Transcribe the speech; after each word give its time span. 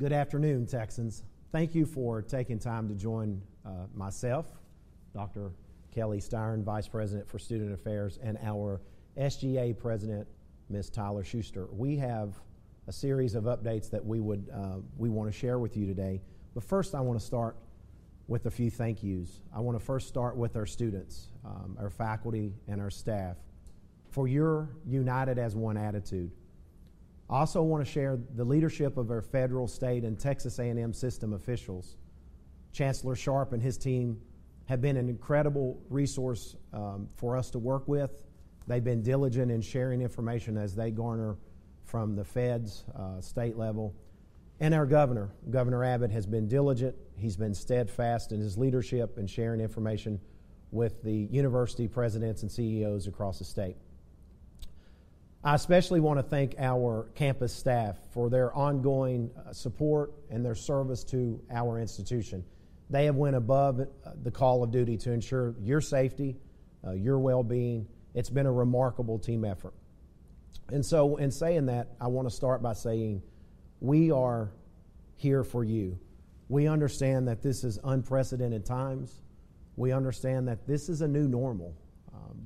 Good 0.00 0.14
afternoon, 0.14 0.64
Texans. 0.64 1.24
Thank 1.52 1.74
you 1.74 1.84
for 1.84 2.22
taking 2.22 2.58
time 2.58 2.88
to 2.88 2.94
join 2.94 3.42
uh, 3.66 3.84
myself, 3.94 4.46
Dr. 5.12 5.52
Kelly 5.94 6.20
Styron, 6.20 6.64
Vice 6.64 6.88
President 6.88 7.28
for 7.28 7.38
Student 7.38 7.74
Affairs, 7.74 8.18
and 8.22 8.38
our 8.42 8.80
SGA 9.18 9.78
President, 9.78 10.26
Ms. 10.70 10.88
Tyler 10.88 11.22
Schuster. 11.22 11.68
We 11.70 11.98
have 11.98 12.40
a 12.88 12.92
series 12.92 13.34
of 13.34 13.44
updates 13.44 13.90
that 13.90 14.02
we 14.02 14.20
would 14.20 14.48
uh, 14.50 14.76
we 14.96 15.10
want 15.10 15.30
to 15.30 15.38
share 15.38 15.58
with 15.58 15.76
you 15.76 15.86
today. 15.86 16.22
But 16.54 16.64
first, 16.64 16.94
I 16.94 17.00
want 17.00 17.20
to 17.20 17.26
start 17.26 17.56
with 18.26 18.46
a 18.46 18.50
few 18.50 18.70
thank 18.70 19.02
yous. 19.02 19.42
I 19.54 19.60
want 19.60 19.78
to 19.78 19.84
first 19.84 20.08
start 20.08 20.34
with 20.34 20.56
our 20.56 20.64
students, 20.64 21.28
um, 21.44 21.76
our 21.78 21.90
faculty, 21.90 22.54
and 22.68 22.80
our 22.80 22.90
staff 22.90 23.36
for 24.08 24.26
your 24.26 24.70
united 24.86 25.38
as 25.38 25.54
one 25.54 25.76
attitude. 25.76 26.30
I 27.30 27.38
also 27.38 27.62
want 27.62 27.84
to 27.86 27.90
share 27.90 28.18
the 28.34 28.44
leadership 28.44 28.96
of 28.96 29.08
our 29.12 29.22
federal, 29.22 29.68
state, 29.68 30.02
and 30.02 30.18
Texas 30.18 30.58
A&M 30.58 30.92
system 30.92 31.32
officials. 31.32 31.96
Chancellor 32.72 33.14
Sharp 33.14 33.52
and 33.52 33.62
his 33.62 33.78
team 33.78 34.20
have 34.64 34.80
been 34.80 34.96
an 34.96 35.08
incredible 35.08 35.80
resource 35.90 36.56
um, 36.72 37.08
for 37.16 37.36
us 37.36 37.50
to 37.50 37.60
work 37.60 37.86
with. 37.86 38.10
They've 38.66 38.82
been 38.82 39.02
diligent 39.02 39.52
in 39.52 39.60
sharing 39.60 40.02
information 40.02 40.56
as 40.56 40.74
they 40.74 40.90
garner 40.90 41.36
from 41.84 42.16
the 42.16 42.24
feds, 42.24 42.84
uh, 42.96 43.20
state 43.20 43.56
level. 43.56 43.94
And 44.58 44.74
our 44.74 44.86
governor, 44.86 45.30
Governor 45.50 45.84
Abbott, 45.84 46.10
has 46.10 46.26
been 46.26 46.48
diligent. 46.48 46.96
He's 47.16 47.36
been 47.36 47.54
steadfast 47.54 48.32
in 48.32 48.40
his 48.40 48.58
leadership 48.58 49.18
and 49.18 49.30
sharing 49.30 49.60
information 49.60 50.20
with 50.72 51.02
the 51.04 51.28
university 51.30 51.86
presidents 51.86 52.42
and 52.42 52.50
CEOs 52.50 53.06
across 53.06 53.38
the 53.38 53.44
state. 53.44 53.76
I 55.42 55.54
especially 55.54 56.00
want 56.00 56.18
to 56.18 56.22
thank 56.22 56.54
our 56.58 57.08
campus 57.14 57.54
staff 57.54 57.96
for 58.10 58.28
their 58.28 58.54
ongoing 58.54 59.30
uh, 59.34 59.54
support 59.54 60.12
and 60.28 60.44
their 60.44 60.54
service 60.54 61.02
to 61.04 61.40
our 61.50 61.80
institution. 61.80 62.44
They 62.90 63.06
have 63.06 63.16
went 63.16 63.36
above 63.36 63.80
uh, 63.80 63.86
the 64.22 64.30
call 64.30 64.62
of 64.62 64.70
duty 64.70 64.98
to 64.98 65.12
ensure 65.12 65.54
your 65.58 65.80
safety, 65.80 66.36
uh, 66.86 66.92
your 66.92 67.18
well-being. 67.18 67.86
It's 68.12 68.28
been 68.28 68.44
a 68.44 68.52
remarkable 68.52 69.18
team 69.18 69.46
effort. 69.46 69.72
And 70.68 70.84
so, 70.84 71.16
in 71.16 71.30
saying 71.30 71.66
that, 71.66 71.88
I 72.00 72.08
want 72.08 72.28
to 72.28 72.34
start 72.34 72.62
by 72.62 72.74
saying 72.74 73.22
we 73.80 74.10
are 74.10 74.52
here 75.16 75.42
for 75.42 75.64
you. 75.64 75.98
We 76.48 76.66
understand 76.66 77.28
that 77.28 77.42
this 77.42 77.64
is 77.64 77.78
unprecedented 77.82 78.66
times. 78.66 79.20
We 79.76 79.92
understand 79.92 80.48
that 80.48 80.66
this 80.66 80.90
is 80.90 81.00
a 81.00 81.08
new 81.08 81.28
normal. 81.28 81.74
Um, 82.12 82.36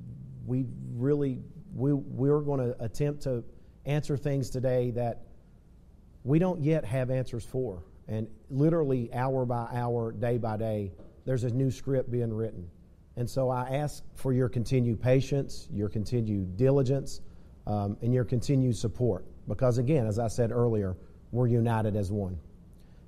we 0.45 0.65
really 0.93 1.39
we, 1.75 1.93
we're 1.93 2.39
going 2.39 2.59
to 2.59 2.83
attempt 2.83 3.23
to 3.23 3.43
answer 3.85 4.17
things 4.17 4.49
today 4.49 4.91
that 4.91 5.21
we 6.23 6.39
don't 6.39 6.61
yet 6.61 6.85
have 6.85 7.11
answers 7.11 7.43
for. 7.45 7.83
And 8.07 8.27
literally, 8.49 9.13
hour 9.13 9.45
by 9.45 9.67
hour, 9.73 10.11
day 10.11 10.37
by 10.37 10.57
day, 10.57 10.91
there's 11.25 11.43
a 11.43 11.49
new 11.49 11.69
script 11.69 12.09
being 12.09 12.33
written. 12.33 12.67
And 13.17 13.29
so 13.29 13.49
I 13.49 13.69
ask 13.77 14.03
for 14.15 14.33
your 14.33 14.49
continued 14.49 15.01
patience, 15.01 15.67
your 15.71 15.89
continued 15.89 16.57
diligence, 16.57 17.21
um, 17.67 17.97
and 18.01 18.13
your 18.13 18.25
continued 18.25 18.77
support. 18.77 19.25
Because 19.47 19.77
again, 19.77 20.07
as 20.07 20.17
I 20.17 20.27
said 20.27 20.51
earlier, 20.51 20.95
we're 21.31 21.47
united 21.47 21.95
as 21.95 22.11
one. 22.11 22.37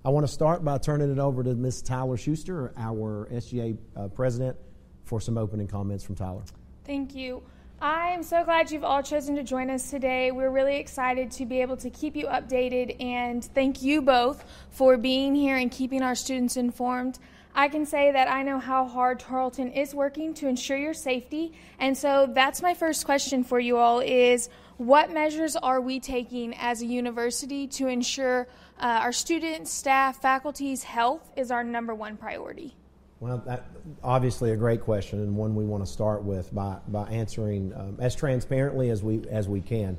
I 0.04 0.10
want 0.10 0.26
to 0.26 0.32
start 0.32 0.64
by 0.64 0.78
turning 0.78 1.12
it 1.12 1.20
over 1.20 1.44
to 1.44 1.56
Ms. 1.56 1.82
Tyler 1.82 2.18
Schuster, 2.18 2.74
our 2.78 3.28
SGA 3.32 3.78
uh, 3.96 4.08
president, 4.08 4.58
for 5.04 5.20
some 5.20 5.38
opening 5.38 5.68
comments 5.68 6.04
from 6.04 6.16
Tyler. 6.16 6.44
Thank 6.86 7.16
you. 7.16 7.44
I 7.80 8.10
am 8.10 8.24
so 8.24 8.44
glad 8.44 8.72
you've 8.72 8.84
all 8.84 9.04
chosen 9.04 9.36
to 9.36 9.44
join 9.44 9.70
us 9.70 9.92
today. 9.92 10.32
We're 10.32 10.50
really 10.50 10.78
excited 10.78 11.30
to 11.34 11.46
be 11.46 11.62
able 11.62 11.78
to 11.78 11.92
keep 11.92 12.16
you 12.16 12.26
updated 12.26 13.00
and 13.00 13.46
thank 13.46 13.84
you 13.84 14.02
both 14.02 14.44
for 14.72 14.98
being 14.98 15.36
here 15.36 15.58
and 15.58 15.70
keeping 15.70 16.02
our 16.02 16.16
students 16.16 16.58
informed. 16.58 17.20
I 17.54 17.68
can 17.68 17.86
say 17.86 18.12
that 18.12 18.28
I 18.28 18.42
know 18.42 18.58
how 18.58 18.88
hard 18.88 19.20
Tarleton 19.20 19.72
is 19.72 19.94
working 19.94 20.34
to 20.36 20.48
ensure 20.48 20.78
your 20.78 20.96
safety. 20.96 21.54
And 21.78 21.96
so 21.96 22.28
that's 22.34 22.64
my 22.64 22.74
first 22.74 23.06
question 23.06 23.44
for 23.44 23.60
you 23.60 23.78
all 23.78 24.00
is 24.00 24.50
what 24.78 25.12
measures 25.12 25.56
are 25.56 25.80
we 25.80 26.00
taking 26.00 26.56
as 26.56 26.82
a 26.82 26.86
university 26.88 27.68
to 27.68 27.88
ensure 27.90 28.48
uh, 28.80 29.02
our 29.04 29.12
students, 29.12 29.72
staff, 29.72 30.20
faculty's 30.20 30.82
health 30.82 31.30
is 31.36 31.52
our 31.52 31.64
number 31.64 31.94
one 31.94 32.18
priority? 32.18 32.76
Well, 33.20 33.42
that 33.48 33.66
obviously 34.04 34.52
a 34.52 34.56
great 34.56 34.82
question 34.82 35.20
and 35.20 35.36
one 35.36 35.56
we 35.56 35.66
want 35.66 35.84
to 35.84 35.92
start 35.92 36.24
with 36.24 36.54
by, 36.54 36.78
by 36.88 37.10
answering 37.10 37.74
um, 37.76 37.98
as 38.00 38.16
transparently 38.16 38.92
as 38.92 39.02
we 39.02 39.24
as 39.30 39.48
we 39.48 39.60
can. 39.60 39.98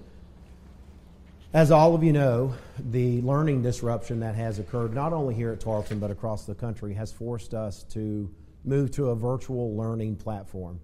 As 1.52 1.72
all 1.72 1.94
of 1.94 2.04
you 2.04 2.12
know, 2.12 2.54
the 2.90 3.20
learning 3.22 3.62
disruption 3.62 4.20
that 4.20 4.36
has 4.36 4.60
occurred 4.60 4.94
not 4.94 5.12
only 5.12 5.34
here 5.34 5.50
at 5.50 5.58
Tarleton 5.58 5.98
but 5.98 6.12
across 6.12 6.46
the 6.46 6.54
country 6.54 6.94
has 6.94 7.10
forced 7.10 7.54
us 7.54 7.82
to 7.90 8.30
move 8.64 8.92
to 8.92 9.08
a 9.08 9.16
virtual 9.16 9.76
learning 9.76 10.16
platform, 10.16 10.78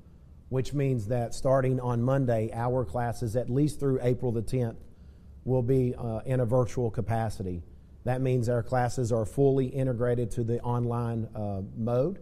which 0.48 0.72
means 0.72 1.06
that 1.08 1.34
starting 1.34 1.78
on 1.78 2.02
Monday, 2.02 2.50
our 2.52 2.84
classes, 2.84 3.36
at 3.36 3.48
least 3.48 3.78
through 3.78 4.00
April 4.02 4.32
the 4.32 4.42
10th, 4.42 4.76
will 5.44 5.62
be 5.62 5.94
uh, 5.96 6.20
in 6.24 6.40
a 6.40 6.46
virtual 6.46 6.90
capacity. 6.90 7.62
That 8.04 8.20
means 8.20 8.48
our 8.48 8.62
classes 8.62 9.12
are 9.12 9.24
fully 9.24 9.66
integrated 9.66 10.30
to 10.32 10.44
the 10.44 10.60
online 10.60 11.28
uh, 11.34 11.62
mode. 11.76 12.18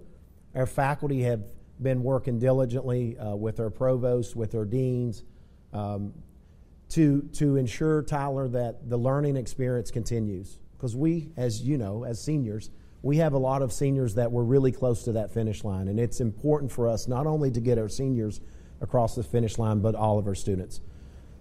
Our 0.55 0.67
faculty 0.67 1.23
have 1.23 1.43
been 1.81 2.03
working 2.03 2.39
diligently 2.39 3.19
uh, 3.19 3.35
with 3.35 3.59
our 3.59 3.71
provosts, 3.71 4.37
with 4.37 4.55
our 4.55 4.65
deans, 4.65 5.25
um, 5.73 6.13
to, 6.91 7.23
to 7.33 7.57
ensure, 7.57 8.03
Tyler, 8.03 8.49
that 8.49 8.89
the 8.89 8.97
learning 8.97 9.37
experience 9.37 9.91
continues. 9.91 10.59
Because 10.77 10.95
we, 10.95 11.31
as 11.37 11.63
you 11.63 11.79
know, 11.79 12.05
as 12.05 12.23
seniors, 12.23 12.71
we 13.03 13.17
have 13.17 13.33
a 13.33 13.39
lot 13.39 13.63
of 13.63 13.73
seniors 13.73 14.15
that 14.15 14.31
were 14.31 14.45
really 14.45 14.71
close 14.71 15.03
to 15.05 15.13
that 15.13 15.33
finish 15.33 15.65
line. 15.65 15.89
And 15.89 15.99
it's 15.99 16.21
important 16.21 16.71
for 16.71 16.89
us 16.89 17.09
not 17.09 17.27
only 17.27 17.51
to 17.51 17.61
get 17.61 17.79
our 17.79 17.89
seniors 17.89 18.41
across 18.81 19.15
the 19.15 19.23
finish 19.23 19.59
line, 19.59 19.81
but 19.81 19.95
all 19.95 20.19
of 20.19 20.27
our 20.27 20.35
students. 20.35 20.81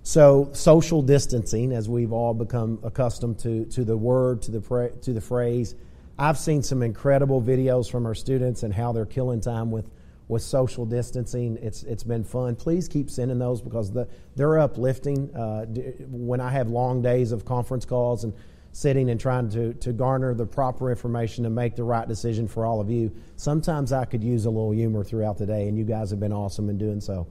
So, 0.03 0.49
social 0.53 1.03
distancing, 1.03 1.71
as 1.71 1.87
we've 1.87 2.11
all 2.11 2.33
become 2.33 2.79
accustomed 2.83 3.37
to, 3.39 3.65
to 3.65 3.83
the 3.83 3.95
word, 3.95 4.41
to 4.43 4.51
the, 4.51 4.59
pra- 4.59 4.91
to 4.91 5.13
the 5.13 5.21
phrase, 5.21 5.75
I've 6.17 6.39
seen 6.39 6.63
some 6.63 6.81
incredible 6.81 7.41
videos 7.41 7.89
from 7.89 8.07
our 8.07 8.15
students 8.15 8.63
and 8.63 8.73
how 8.73 8.93
they're 8.93 9.05
killing 9.05 9.41
time 9.41 9.69
with, 9.69 9.89
with 10.27 10.41
social 10.41 10.87
distancing. 10.87 11.57
It's, 11.61 11.83
it's 11.83 12.03
been 12.03 12.23
fun. 12.23 12.55
Please 12.55 12.87
keep 12.87 13.11
sending 13.11 13.37
those 13.37 13.61
because 13.61 13.91
the, 13.91 14.07
they're 14.35 14.57
uplifting. 14.57 15.33
Uh, 15.35 15.65
when 16.09 16.41
I 16.41 16.49
have 16.49 16.67
long 16.67 17.03
days 17.03 17.31
of 17.31 17.45
conference 17.45 17.85
calls 17.85 18.23
and 18.23 18.33
sitting 18.71 19.11
and 19.11 19.19
trying 19.19 19.49
to, 19.49 19.73
to 19.75 19.93
garner 19.93 20.33
the 20.33 20.47
proper 20.47 20.89
information 20.89 21.43
to 21.43 21.51
make 21.51 21.75
the 21.75 21.83
right 21.83 22.07
decision 22.07 22.47
for 22.47 22.65
all 22.65 22.81
of 22.81 22.89
you, 22.89 23.11
sometimes 23.35 23.93
I 23.93 24.05
could 24.05 24.23
use 24.23 24.45
a 24.45 24.49
little 24.49 24.71
humor 24.71 25.03
throughout 25.03 25.37
the 25.37 25.45
day, 25.45 25.67
and 25.67 25.77
you 25.77 25.83
guys 25.83 26.09
have 26.09 26.19
been 26.19 26.33
awesome 26.33 26.69
in 26.69 26.79
doing 26.79 27.01
so. 27.01 27.27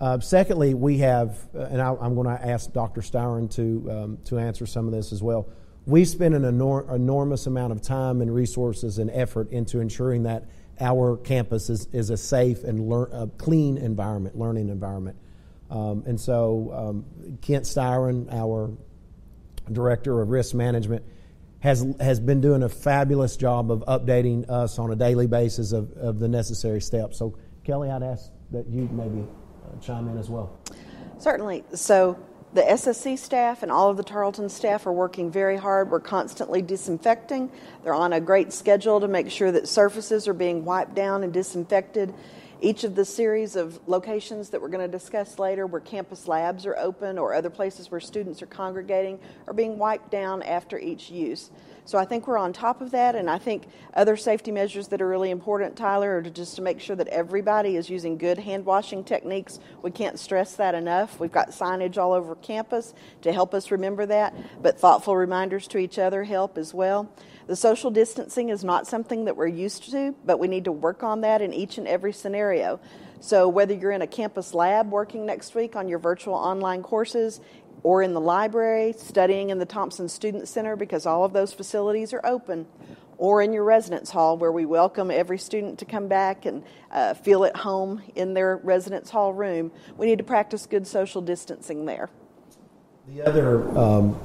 Uh, 0.00 0.18
secondly, 0.18 0.74
we 0.74 0.98
have, 0.98 1.38
uh, 1.54 1.60
and 1.62 1.80
I, 1.80 1.90
am 1.90 2.14
going 2.14 2.26
to 2.26 2.46
ask 2.46 2.72
Dr. 2.72 3.00
Styron 3.00 3.50
to, 3.54 3.90
um, 3.90 4.18
to 4.24 4.38
answer 4.38 4.66
some 4.66 4.86
of 4.86 4.92
this 4.92 5.12
as 5.12 5.22
well. 5.22 5.48
We 5.86 6.04
spend 6.04 6.34
an 6.34 6.42
enor- 6.42 6.92
enormous 6.92 7.46
amount 7.46 7.72
of 7.72 7.80
time 7.80 8.20
and 8.20 8.34
resources 8.34 8.98
and 8.98 9.10
effort 9.10 9.50
into 9.50 9.80
ensuring 9.80 10.24
that 10.24 10.48
our 10.80 11.16
campus 11.18 11.70
is, 11.70 11.86
is 11.92 12.10
a 12.10 12.16
safe 12.16 12.64
and 12.64 12.88
lear- 12.88 13.10
a 13.12 13.28
clean 13.38 13.78
environment, 13.78 14.36
learning 14.36 14.68
environment. 14.68 15.16
Um, 15.70 16.02
and 16.06 16.20
so, 16.20 16.72
um, 16.74 17.38
Kent 17.40 17.64
Styron, 17.64 18.32
our 18.32 18.70
director 19.70 20.20
of 20.20 20.28
risk 20.28 20.54
management, 20.54 21.04
has, 21.60 21.86
has 22.00 22.20
been 22.20 22.40
doing 22.40 22.62
a 22.62 22.68
fabulous 22.68 23.36
job 23.36 23.70
of 23.70 23.84
updating 23.86 24.48
us 24.50 24.78
on 24.78 24.90
a 24.90 24.96
daily 24.96 25.26
basis 25.26 25.72
of, 25.72 25.92
of 25.92 26.18
the 26.18 26.28
necessary 26.28 26.80
steps. 26.80 27.18
So, 27.18 27.38
Kelly, 27.64 27.90
I'd 27.90 28.02
ask 28.02 28.30
that 28.50 28.66
you 28.68 28.88
maybe 28.92 29.26
chime 29.80 30.08
in 30.08 30.18
as 30.18 30.30
well. 30.30 30.58
Certainly. 31.18 31.64
So 31.74 32.18
the 32.54 32.62
SSC 32.62 33.18
staff 33.18 33.64
and 33.64 33.72
all 33.72 33.90
of 33.90 33.96
the 33.96 34.04
Tarleton 34.04 34.48
staff 34.48 34.86
are 34.86 34.92
working 34.92 35.30
very 35.30 35.56
hard. 35.56 35.90
We're 35.90 35.98
constantly 35.98 36.62
disinfecting. 36.62 37.50
They're 37.82 37.94
on 37.94 38.12
a 38.12 38.20
great 38.20 38.52
schedule 38.52 39.00
to 39.00 39.08
make 39.08 39.30
sure 39.30 39.50
that 39.50 39.66
surfaces 39.66 40.28
are 40.28 40.34
being 40.34 40.64
wiped 40.64 40.94
down 40.94 41.24
and 41.24 41.32
disinfected. 41.32 42.14
Each 42.60 42.84
of 42.84 42.94
the 42.94 43.04
series 43.04 43.56
of 43.56 43.80
locations 43.88 44.50
that 44.50 44.62
we're 44.62 44.68
going 44.68 44.88
to 44.88 44.98
discuss 44.98 45.38
later, 45.40 45.66
where 45.66 45.80
campus 45.80 46.28
labs 46.28 46.64
are 46.64 46.76
open 46.78 47.18
or 47.18 47.34
other 47.34 47.50
places 47.50 47.90
where 47.90 48.00
students 48.00 48.40
are 48.40 48.46
congregating, 48.46 49.18
are 49.48 49.52
being 49.52 49.76
wiped 49.76 50.10
down 50.10 50.42
after 50.42 50.78
each 50.78 51.10
use. 51.10 51.50
So 51.86 51.98
I 51.98 52.06
think 52.06 52.26
we're 52.26 52.38
on 52.38 52.54
top 52.54 52.80
of 52.80 52.92
that, 52.92 53.14
and 53.14 53.28
I 53.28 53.36
think 53.36 53.64
other 53.92 54.16
safety 54.16 54.50
measures 54.50 54.88
that 54.88 55.02
are 55.02 55.08
really 55.08 55.30
important, 55.30 55.76
Tyler, 55.76 56.16
are 56.16 56.22
to 56.22 56.30
just 56.30 56.56
to 56.56 56.62
make 56.62 56.80
sure 56.80 56.96
that 56.96 57.08
everybody 57.08 57.76
is 57.76 57.90
using 57.90 58.16
good 58.16 58.38
hand 58.38 58.64
washing 58.64 59.04
techniques. 59.04 59.60
We 59.82 59.90
can't 59.90 60.18
stress 60.18 60.56
that 60.56 60.74
enough. 60.74 61.20
We've 61.20 61.30
got 61.30 61.50
signage 61.50 61.98
all 61.98 62.14
over 62.14 62.36
campus 62.36 62.94
to 63.20 63.32
help 63.32 63.52
us 63.52 63.70
remember 63.70 64.06
that, 64.06 64.34
but 64.62 64.80
thoughtful 64.80 65.14
reminders 65.14 65.68
to 65.68 65.78
each 65.78 65.98
other 65.98 66.24
help 66.24 66.56
as 66.56 66.72
well. 66.72 67.12
The 67.46 67.56
social 67.56 67.90
distancing 67.90 68.48
is 68.48 68.64
not 68.64 68.86
something 68.86 69.26
that 69.26 69.36
we're 69.36 69.48
used 69.48 69.90
to, 69.90 70.14
but 70.24 70.38
we 70.38 70.48
need 70.48 70.64
to 70.64 70.72
work 70.72 71.02
on 71.02 71.20
that 71.20 71.42
in 71.42 71.52
each 71.52 71.76
and 71.76 71.86
every 71.86 72.14
scenario. 72.14 72.80
So, 73.20 73.48
whether 73.48 73.72
you're 73.72 73.90
in 73.90 74.02
a 74.02 74.06
campus 74.06 74.52
lab 74.52 74.90
working 74.90 75.24
next 75.24 75.54
week 75.54 75.76
on 75.76 75.88
your 75.88 75.98
virtual 75.98 76.34
online 76.34 76.82
courses, 76.82 77.40
or 77.84 78.02
in 78.02 78.14
the 78.14 78.20
library, 78.20 78.94
studying 78.96 79.50
in 79.50 79.58
the 79.58 79.66
Thompson 79.66 80.08
Student 80.08 80.48
Center 80.48 80.74
because 80.74 81.06
all 81.06 81.22
of 81.22 81.32
those 81.32 81.52
facilities 81.52 82.12
are 82.14 82.20
open, 82.24 82.66
or 83.18 83.42
in 83.42 83.52
your 83.52 83.62
residence 83.62 84.10
hall 84.10 84.36
where 84.38 84.50
we 84.50 84.64
welcome 84.64 85.10
every 85.10 85.38
student 85.38 85.78
to 85.78 85.84
come 85.84 86.08
back 86.08 86.46
and 86.46 86.64
uh, 86.90 87.14
feel 87.14 87.44
at 87.44 87.54
home 87.54 88.02
in 88.16 88.34
their 88.34 88.56
residence 88.56 89.10
hall 89.10 89.32
room, 89.32 89.70
we 89.96 90.06
need 90.06 90.18
to 90.18 90.24
practice 90.24 90.66
good 90.66 90.86
social 90.86 91.20
distancing 91.20 91.84
there. 91.84 92.08
The 93.08 93.22
other, 93.22 93.78
um, 93.78 94.18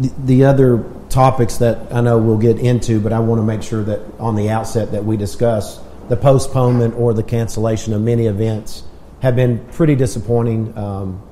the, 0.00 0.12
the 0.24 0.44
other 0.46 0.82
topics 1.10 1.58
that 1.58 1.92
I 1.92 2.00
know 2.00 2.16
we'll 2.16 2.38
get 2.38 2.58
into, 2.58 3.00
but 3.00 3.12
I 3.12 3.20
want 3.20 3.38
to 3.38 3.44
make 3.44 3.62
sure 3.62 3.84
that 3.84 4.00
on 4.18 4.34
the 4.34 4.48
outset 4.48 4.92
that 4.92 5.04
we 5.04 5.18
discuss 5.18 5.78
the 6.08 6.16
postponement 6.16 6.94
or 6.94 7.12
the 7.12 7.22
cancellation 7.22 7.92
of 7.92 8.00
many 8.00 8.26
events 8.26 8.82
have 9.20 9.36
been 9.36 9.64
pretty 9.72 9.94
disappointing. 9.94 10.76
Um, 10.76 11.22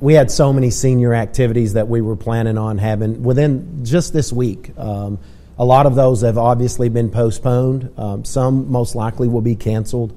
we 0.00 0.14
had 0.14 0.30
so 0.30 0.52
many 0.52 0.70
senior 0.70 1.14
activities 1.14 1.74
that 1.74 1.88
we 1.88 2.00
were 2.00 2.16
planning 2.16 2.58
on 2.58 2.78
having 2.78 3.22
within 3.22 3.84
just 3.84 4.12
this 4.12 4.32
week. 4.32 4.70
Um, 4.78 5.18
a 5.58 5.64
lot 5.64 5.86
of 5.86 5.94
those 5.94 6.22
have 6.22 6.36
obviously 6.36 6.88
been 6.88 7.10
postponed. 7.10 7.92
Um, 7.96 8.24
some 8.24 8.70
most 8.70 8.94
likely 8.94 9.28
will 9.28 9.40
be 9.40 9.54
canceled. 9.54 10.16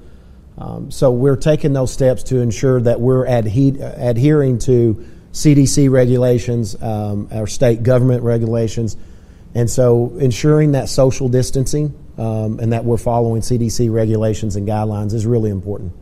Um, 0.58 0.90
so 0.90 1.12
we're 1.12 1.36
taking 1.36 1.72
those 1.72 1.92
steps 1.92 2.24
to 2.24 2.40
ensure 2.40 2.80
that 2.80 3.00
we're 3.00 3.24
adhe- 3.24 3.78
adhering 3.80 4.58
to 4.60 5.06
CDC 5.32 5.88
regulations, 5.90 6.80
um, 6.82 7.28
our 7.32 7.46
state 7.46 7.84
government 7.84 8.24
regulations, 8.24 8.96
and 9.54 9.70
so 9.70 10.12
ensuring 10.18 10.72
that 10.72 10.88
social 10.88 11.28
distancing 11.28 11.94
um, 12.18 12.58
and 12.58 12.72
that 12.72 12.84
we're 12.84 12.96
following 12.96 13.40
CDC 13.40 13.92
regulations 13.92 14.56
and 14.56 14.66
guidelines 14.66 15.14
is 15.14 15.24
really 15.24 15.50
important. 15.50 15.92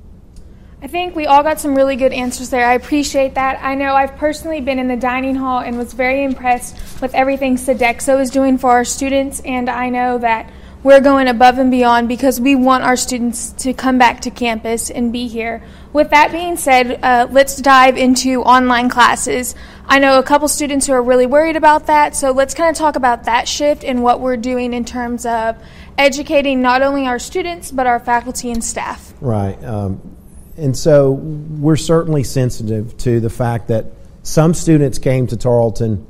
I 0.86 0.88
think 0.88 1.16
we 1.16 1.26
all 1.26 1.42
got 1.42 1.58
some 1.58 1.74
really 1.74 1.96
good 1.96 2.12
answers 2.12 2.50
there. 2.50 2.64
I 2.64 2.74
appreciate 2.74 3.34
that. 3.34 3.58
I 3.60 3.74
know 3.74 3.96
I've 3.96 4.16
personally 4.18 4.60
been 4.60 4.78
in 4.78 4.86
the 4.86 4.96
dining 4.96 5.34
hall 5.34 5.58
and 5.58 5.76
was 5.76 5.92
very 5.92 6.22
impressed 6.22 6.76
with 7.02 7.12
everything 7.12 7.56
Sodexo 7.56 8.20
is 8.20 8.30
doing 8.30 8.56
for 8.56 8.70
our 8.70 8.84
students, 8.84 9.40
and 9.40 9.68
I 9.68 9.88
know 9.88 10.18
that 10.18 10.48
we're 10.84 11.00
going 11.00 11.26
above 11.26 11.58
and 11.58 11.72
beyond 11.72 12.06
because 12.06 12.40
we 12.40 12.54
want 12.54 12.84
our 12.84 12.96
students 12.96 13.50
to 13.64 13.72
come 13.72 13.98
back 13.98 14.20
to 14.20 14.30
campus 14.30 14.88
and 14.88 15.12
be 15.12 15.26
here. 15.26 15.60
With 15.92 16.10
that 16.10 16.30
being 16.30 16.56
said, 16.56 17.00
uh, 17.02 17.26
let's 17.32 17.56
dive 17.56 17.96
into 17.96 18.42
online 18.42 18.88
classes. 18.88 19.56
I 19.86 19.98
know 19.98 20.20
a 20.20 20.22
couple 20.22 20.46
students 20.46 20.86
who 20.86 20.92
are 20.92 21.02
really 21.02 21.26
worried 21.26 21.56
about 21.56 21.88
that, 21.88 22.14
so 22.14 22.30
let's 22.30 22.54
kind 22.54 22.70
of 22.70 22.76
talk 22.76 22.94
about 22.94 23.24
that 23.24 23.48
shift 23.48 23.82
and 23.82 24.04
what 24.04 24.20
we're 24.20 24.36
doing 24.36 24.72
in 24.72 24.84
terms 24.84 25.26
of 25.26 25.56
educating 25.98 26.62
not 26.62 26.80
only 26.80 27.08
our 27.08 27.18
students 27.18 27.72
but 27.72 27.88
our 27.88 27.98
faculty 27.98 28.52
and 28.52 28.62
staff. 28.62 29.14
Right. 29.20 29.60
Um, 29.64 30.15
and 30.56 30.76
so 30.76 31.12
we're 31.12 31.76
certainly 31.76 32.22
sensitive 32.22 32.96
to 32.98 33.20
the 33.20 33.30
fact 33.30 33.68
that 33.68 33.86
some 34.22 34.54
students 34.54 34.98
came 34.98 35.26
to 35.28 35.36
Tarleton 35.36 36.06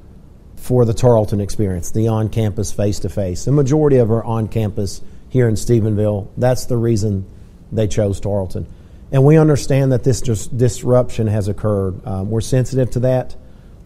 for 0.56 0.84
the 0.84 0.94
Tarleton 0.94 1.40
experience, 1.40 1.90
the 1.90 2.08
on 2.08 2.28
campus 2.28 2.72
face 2.72 3.00
to 3.00 3.08
face. 3.08 3.44
The 3.44 3.52
majority 3.52 3.98
of 3.98 4.10
are 4.10 4.24
on 4.24 4.48
campus 4.48 5.00
here 5.28 5.48
in 5.48 5.54
Stephenville. 5.54 6.28
That's 6.36 6.66
the 6.66 6.76
reason 6.76 7.26
they 7.70 7.86
chose 7.86 8.20
Tarleton. 8.20 8.66
And 9.12 9.24
we 9.24 9.36
understand 9.36 9.92
that 9.92 10.02
this 10.02 10.20
disruption 10.20 11.26
has 11.28 11.48
occurred. 11.48 12.04
Um, 12.06 12.30
we're 12.30 12.40
sensitive 12.40 12.90
to 12.92 13.00
that. 13.00 13.36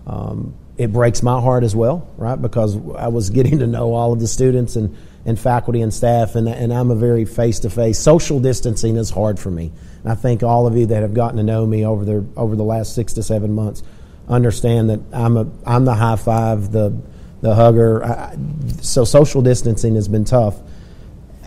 Um, 0.06 0.54
it 0.78 0.92
breaks 0.92 1.22
my 1.22 1.40
heart 1.40 1.62
as 1.62 1.76
well, 1.76 2.08
right? 2.16 2.40
Because 2.40 2.76
I 2.96 3.08
was 3.08 3.28
getting 3.30 3.58
to 3.58 3.66
know 3.66 3.92
all 3.92 4.14
of 4.14 4.20
the 4.20 4.28
students 4.28 4.76
and, 4.76 4.96
and 5.26 5.38
faculty 5.38 5.82
and 5.82 5.92
staff, 5.92 6.36
and, 6.36 6.48
and 6.48 6.72
I'm 6.72 6.90
a 6.90 6.94
very 6.94 7.26
face 7.26 7.60
to 7.60 7.70
face. 7.70 7.98
Social 7.98 8.40
distancing 8.40 8.96
is 8.96 9.10
hard 9.10 9.38
for 9.38 9.50
me. 9.50 9.72
And 10.02 10.12
I 10.12 10.14
think 10.14 10.42
all 10.42 10.66
of 10.66 10.76
you 10.76 10.86
that 10.86 11.02
have 11.02 11.14
gotten 11.14 11.36
to 11.36 11.42
know 11.42 11.66
me 11.66 11.84
over 11.84 12.04
the, 12.04 12.24
over 12.36 12.56
the 12.56 12.64
last 12.64 12.94
six 12.94 13.12
to 13.14 13.22
seven 13.22 13.52
months 13.52 13.82
understand 14.28 14.90
that 14.90 15.00
I'm 15.12 15.36
a 15.36 15.46
I'm 15.66 15.84
the 15.84 15.94
high 15.94 16.16
five, 16.16 16.70
the 16.72 16.96
the 17.40 17.54
hugger. 17.54 18.04
I, 18.04 18.36
so 18.80 19.04
social 19.04 19.42
distancing 19.42 19.96
has 19.96 20.08
been 20.08 20.24
tough. 20.24 20.58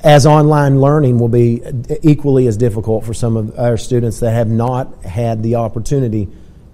As 0.03 0.25
online 0.25 0.81
learning 0.81 1.17
will 1.17 1.29
be 1.29 1.63
equally 2.01 2.47
as 2.47 2.57
difficult 2.57 3.05
for 3.05 3.13
some 3.13 3.37
of 3.37 3.57
our 3.57 3.77
students 3.77 4.19
that 4.19 4.31
have 4.31 4.49
not 4.49 5.05
had 5.05 5.41
the 5.41 5.55
opportunity 5.55 6.27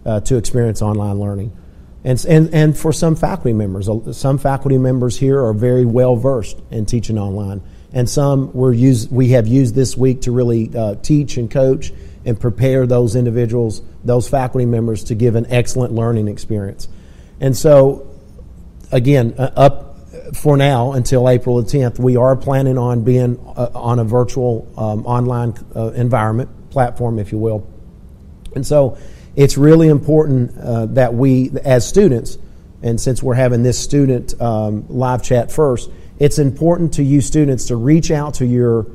uh, 0.03 0.19
to 0.21 0.37
experience 0.37 0.81
online 0.81 1.19
learning. 1.19 1.55
And, 2.03 2.25
and, 2.27 2.53
and 2.55 2.77
for 2.77 2.91
some 2.91 3.15
faculty 3.15 3.53
members, 3.53 3.87
some 4.17 4.39
faculty 4.39 4.79
members 4.79 5.19
here 5.19 5.43
are 5.43 5.53
very 5.53 5.85
well 5.85 6.15
versed 6.15 6.57
in 6.71 6.87
teaching 6.87 7.19
online. 7.19 7.61
And 7.93 8.09
some 8.09 8.53
we're 8.53 8.75
we 9.09 9.29
have 9.29 9.47
used 9.47 9.73
this 9.73 9.97
week 9.97 10.21
to 10.21 10.31
really 10.31 10.69
uh, 10.75 10.95
teach 10.95 11.37
and 11.37 11.49
coach 11.49 11.91
and 12.25 12.39
prepare 12.39 12.85
those 12.85 13.15
individuals, 13.15 13.81
those 14.03 14.29
faculty 14.29 14.65
members, 14.65 15.05
to 15.05 15.15
give 15.15 15.35
an 15.35 15.47
excellent 15.49 15.93
learning 15.93 16.27
experience. 16.27 16.87
And 17.39 17.55
so, 17.57 18.07
again, 18.91 19.33
uh, 19.37 19.51
up 19.55 19.97
for 20.35 20.57
now 20.57 20.91
until 20.91 21.27
April 21.29 21.61
the 21.61 21.77
10th, 21.77 21.97
we 21.97 22.17
are 22.17 22.35
planning 22.35 22.77
on 22.77 23.03
being 23.03 23.39
uh, 23.55 23.69
on 23.73 23.99
a 23.99 24.03
virtual 24.03 24.67
um, 24.77 25.05
online 25.05 25.55
uh, 25.75 25.87
environment, 25.91 26.49
platform, 26.69 27.17
if 27.17 27.31
you 27.31 27.37
will. 27.37 27.67
And 28.55 28.65
so, 28.65 28.97
it's 29.35 29.57
really 29.57 29.87
important 29.87 30.57
uh, 30.57 30.87
that 30.87 31.13
we, 31.13 31.51
as 31.63 31.87
students, 31.87 32.37
and 32.83 32.99
since 32.99 33.23
we're 33.23 33.35
having 33.35 33.63
this 33.63 33.79
student 33.79 34.39
um, 34.41 34.85
live 34.89 35.23
chat 35.23 35.51
first, 35.51 35.89
it's 36.19 36.37
important 36.37 36.93
to 36.95 37.03
you 37.03 37.21
students 37.21 37.65
to 37.65 37.75
reach 37.75 38.11
out 38.11 38.35
to 38.35 38.45
your 38.45 38.87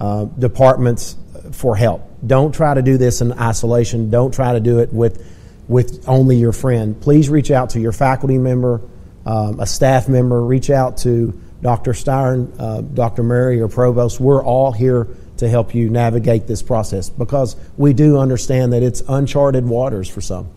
uh, 0.00 0.24
departments 0.24 1.16
for 1.52 1.76
help. 1.76 2.08
Don't 2.26 2.52
try 2.54 2.74
to 2.74 2.82
do 2.82 2.98
this 2.98 3.20
in 3.20 3.32
isolation. 3.32 4.10
Don't 4.10 4.34
try 4.34 4.52
to 4.52 4.60
do 4.60 4.80
it 4.80 4.92
with, 4.92 5.24
with 5.68 6.08
only 6.08 6.36
your 6.36 6.52
friend. 6.52 7.00
Please 7.00 7.28
reach 7.28 7.50
out 7.50 7.70
to 7.70 7.80
your 7.80 7.92
faculty 7.92 8.38
member, 8.38 8.80
um, 9.24 9.60
a 9.60 9.66
staff 9.66 10.08
member. 10.08 10.42
Reach 10.42 10.70
out 10.70 10.98
to 10.98 11.40
Dr. 11.62 11.92
Styron, 11.92 12.52
uh, 12.58 12.80
Dr. 12.80 13.22
Murray, 13.22 13.60
or 13.60 13.68
Provost. 13.68 14.18
We're 14.18 14.44
all 14.44 14.72
here 14.72 15.08
to 15.36 15.48
help 15.48 15.74
you 15.74 15.88
navigate 15.88 16.46
this 16.46 16.62
process 16.62 17.08
because 17.08 17.56
we 17.76 17.92
do 17.92 18.18
understand 18.18 18.72
that 18.72 18.82
it's 18.82 19.02
uncharted 19.08 19.64
waters 19.64 20.08
for 20.08 20.20
some. 20.20 20.48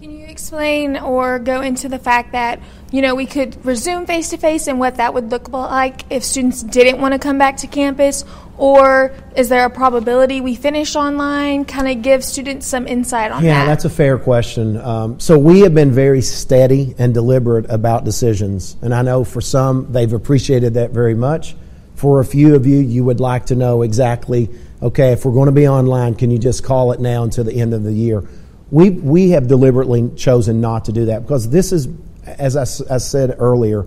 Can 0.00 0.10
you 0.10 0.26
explain 0.26 0.96
or 0.98 1.38
go 1.38 1.60
into 1.60 1.88
the 1.88 1.98
fact 1.98 2.32
that 2.32 2.60
you 2.92 3.02
know 3.02 3.14
we 3.16 3.26
could 3.26 3.64
resume 3.64 4.06
face 4.06 4.30
to 4.30 4.36
face 4.36 4.68
and 4.68 4.78
what 4.78 4.96
that 4.96 5.14
would 5.14 5.30
look 5.30 5.48
like 5.48 6.04
if 6.10 6.22
students 6.22 6.62
didn't 6.62 7.00
want 7.00 7.12
to 7.12 7.18
come 7.18 7.38
back 7.38 7.56
to 7.58 7.66
campus 7.66 8.24
or 8.58 9.12
is 9.34 9.48
there 9.48 9.64
a 9.64 9.70
probability 9.70 10.40
we 10.40 10.54
finish 10.54 10.94
online? 10.94 11.64
Kind 11.64 11.88
of 11.88 12.02
give 12.02 12.22
students 12.22 12.66
some 12.66 12.86
insight 12.86 13.32
on 13.32 13.42
yeah, 13.42 13.54
that. 13.54 13.60
Yeah, 13.60 13.66
that's 13.66 13.84
a 13.86 13.90
fair 13.90 14.18
question. 14.18 14.76
Um, 14.76 15.18
so 15.18 15.38
we 15.38 15.60
have 15.60 15.74
been 15.74 15.90
very 15.90 16.22
steady 16.22 16.94
and 16.98 17.12
deliberate 17.12 17.66
about 17.68 18.04
decisions, 18.04 18.76
and 18.82 18.94
I 18.94 19.02
know 19.02 19.24
for 19.24 19.40
some 19.40 19.90
they've 19.92 20.12
appreciated 20.12 20.74
that 20.74 20.90
very 20.90 21.14
much. 21.14 21.56
For 21.96 22.20
a 22.20 22.24
few 22.24 22.54
of 22.54 22.66
you, 22.66 22.78
you 22.78 23.04
would 23.04 23.20
like 23.20 23.46
to 23.46 23.54
know 23.54 23.82
exactly, 23.82 24.50
okay, 24.82 25.12
if 25.12 25.24
we're 25.24 25.32
going 25.32 25.46
to 25.46 25.52
be 25.52 25.68
online, 25.68 26.14
can 26.14 26.30
you 26.30 26.38
just 26.38 26.62
call 26.62 26.92
it 26.92 27.00
now 27.00 27.22
until 27.22 27.44
the 27.44 27.60
end 27.60 27.74
of 27.74 27.84
the 27.84 27.92
year? 27.92 28.22
We 28.70 28.90
we 28.90 29.30
have 29.30 29.48
deliberately 29.48 30.10
chosen 30.16 30.60
not 30.60 30.84
to 30.86 30.92
do 30.92 31.06
that 31.06 31.22
because 31.22 31.48
this 31.48 31.72
is, 31.72 31.88
as 32.26 32.56
I, 32.56 32.94
I 32.94 32.98
said 32.98 33.36
earlier, 33.38 33.86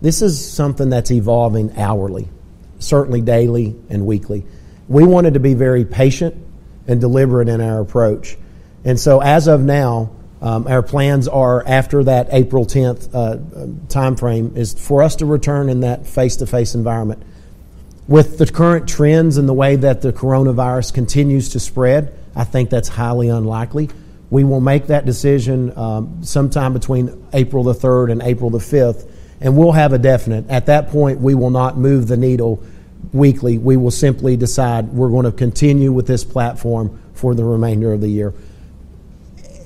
this 0.00 0.22
is 0.22 0.52
something 0.52 0.90
that's 0.90 1.10
evolving 1.10 1.76
hourly 1.76 2.28
certainly 2.80 3.20
daily 3.20 3.76
and 3.88 4.04
weekly. 4.06 4.44
We 4.88 5.04
wanted 5.04 5.34
to 5.34 5.40
be 5.40 5.54
very 5.54 5.84
patient 5.84 6.34
and 6.88 7.00
deliberate 7.00 7.48
in 7.48 7.60
our 7.60 7.80
approach. 7.80 8.36
And 8.84 8.98
so, 8.98 9.20
as 9.20 9.46
of 9.46 9.60
now, 9.60 10.10
um, 10.42 10.66
our 10.66 10.82
plans 10.82 11.28
are 11.28 11.64
after 11.66 12.02
that 12.04 12.28
April 12.32 12.64
10th 12.64 13.14
uh, 13.14 14.58
is 14.58 14.74
for 14.74 15.02
us 15.02 15.16
to 15.16 15.26
return 15.26 15.68
in 15.68 15.80
that 15.80 16.06
face 16.06 16.36
to 16.36 16.46
face 16.46 16.74
environment. 16.74 17.22
With 18.08 18.38
the 18.38 18.46
current 18.46 18.88
trends 18.88 19.36
and 19.36 19.48
the 19.48 19.54
way 19.54 19.76
that 19.76 20.00
the 20.00 20.12
coronavirus 20.12 20.94
continues 20.94 21.50
to 21.50 21.60
spread, 21.60 22.16
I 22.34 22.44
think 22.44 22.70
that's 22.70 22.88
highly 22.88 23.28
unlikely. 23.28 23.90
We 24.30 24.44
will 24.44 24.60
make 24.60 24.86
that 24.86 25.04
decision 25.04 25.76
um, 25.76 26.22
sometime 26.22 26.72
between 26.72 27.26
April 27.32 27.64
the 27.64 27.74
3rd 27.74 28.12
and 28.12 28.22
April 28.22 28.50
the 28.50 28.58
5th 28.58 29.10
and 29.40 29.56
we'll 29.56 29.72
have 29.72 29.92
a 29.92 29.98
definite. 29.98 30.48
At 30.48 30.66
that 30.66 30.90
point, 30.90 31.20
we 31.20 31.34
will 31.34 31.50
not 31.50 31.76
move 31.76 32.06
the 32.06 32.16
needle 32.16 32.62
weekly. 33.12 33.58
We 33.58 33.76
will 33.76 33.90
simply 33.90 34.36
decide 34.36 34.88
we're 34.88 35.08
going 35.08 35.24
to 35.24 35.32
continue 35.32 35.92
with 35.92 36.06
this 36.06 36.24
platform 36.24 37.00
for 37.14 37.34
the 37.34 37.44
remainder 37.44 37.92
of 37.92 38.00
the 38.00 38.08
year. 38.08 38.34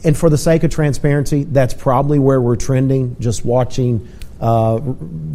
And 0.05 0.17
for 0.17 0.31
the 0.31 0.39
sake 0.39 0.63
of 0.63 0.71
transparency, 0.71 1.45
that's 1.45 1.75
probably 1.75 2.19
where 2.19 2.41
we're 2.41 2.57
trending, 2.57 3.17
just 3.21 3.45
watching 3.45 4.07
uh, 4.41 4.81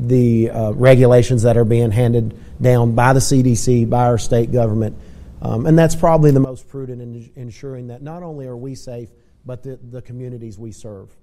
the 0.05 0.51
uh, 0.51 0.71
regulations 0.71 1.43
that 1.43 1.57
are 1.57 1.65
being 1.65 1.91
handed 1.91 2.37
down 2.61 2.93
by 2.93 3.13
the 3.13 3.19
CDC, 3.19 3.89
by 3.89 4.05
our 4.05 4.17
state 4.17 4.51
government. 4.51 4.95
Um, 5.41 5.65
and 5.65 5.77
that's 5.77 5.95
probably 5.95 6.31
the 6.31 6.39
most 6.39 6.67
prudent 6.67 7.01
in 7.01 7.31
ensuring 7.35 7.87
that 7.87 8.01
not 8.01 8.23
only 8.23 8.45
are 8.45 8.57
we 8.57 8.75
safe, 8.75 9.09
but 9.45 9.63
the, 9.63 9.77
the 9.77 10.01
communities 10.01 10.57
we 10.57 10.71
serve. 10.71 11.15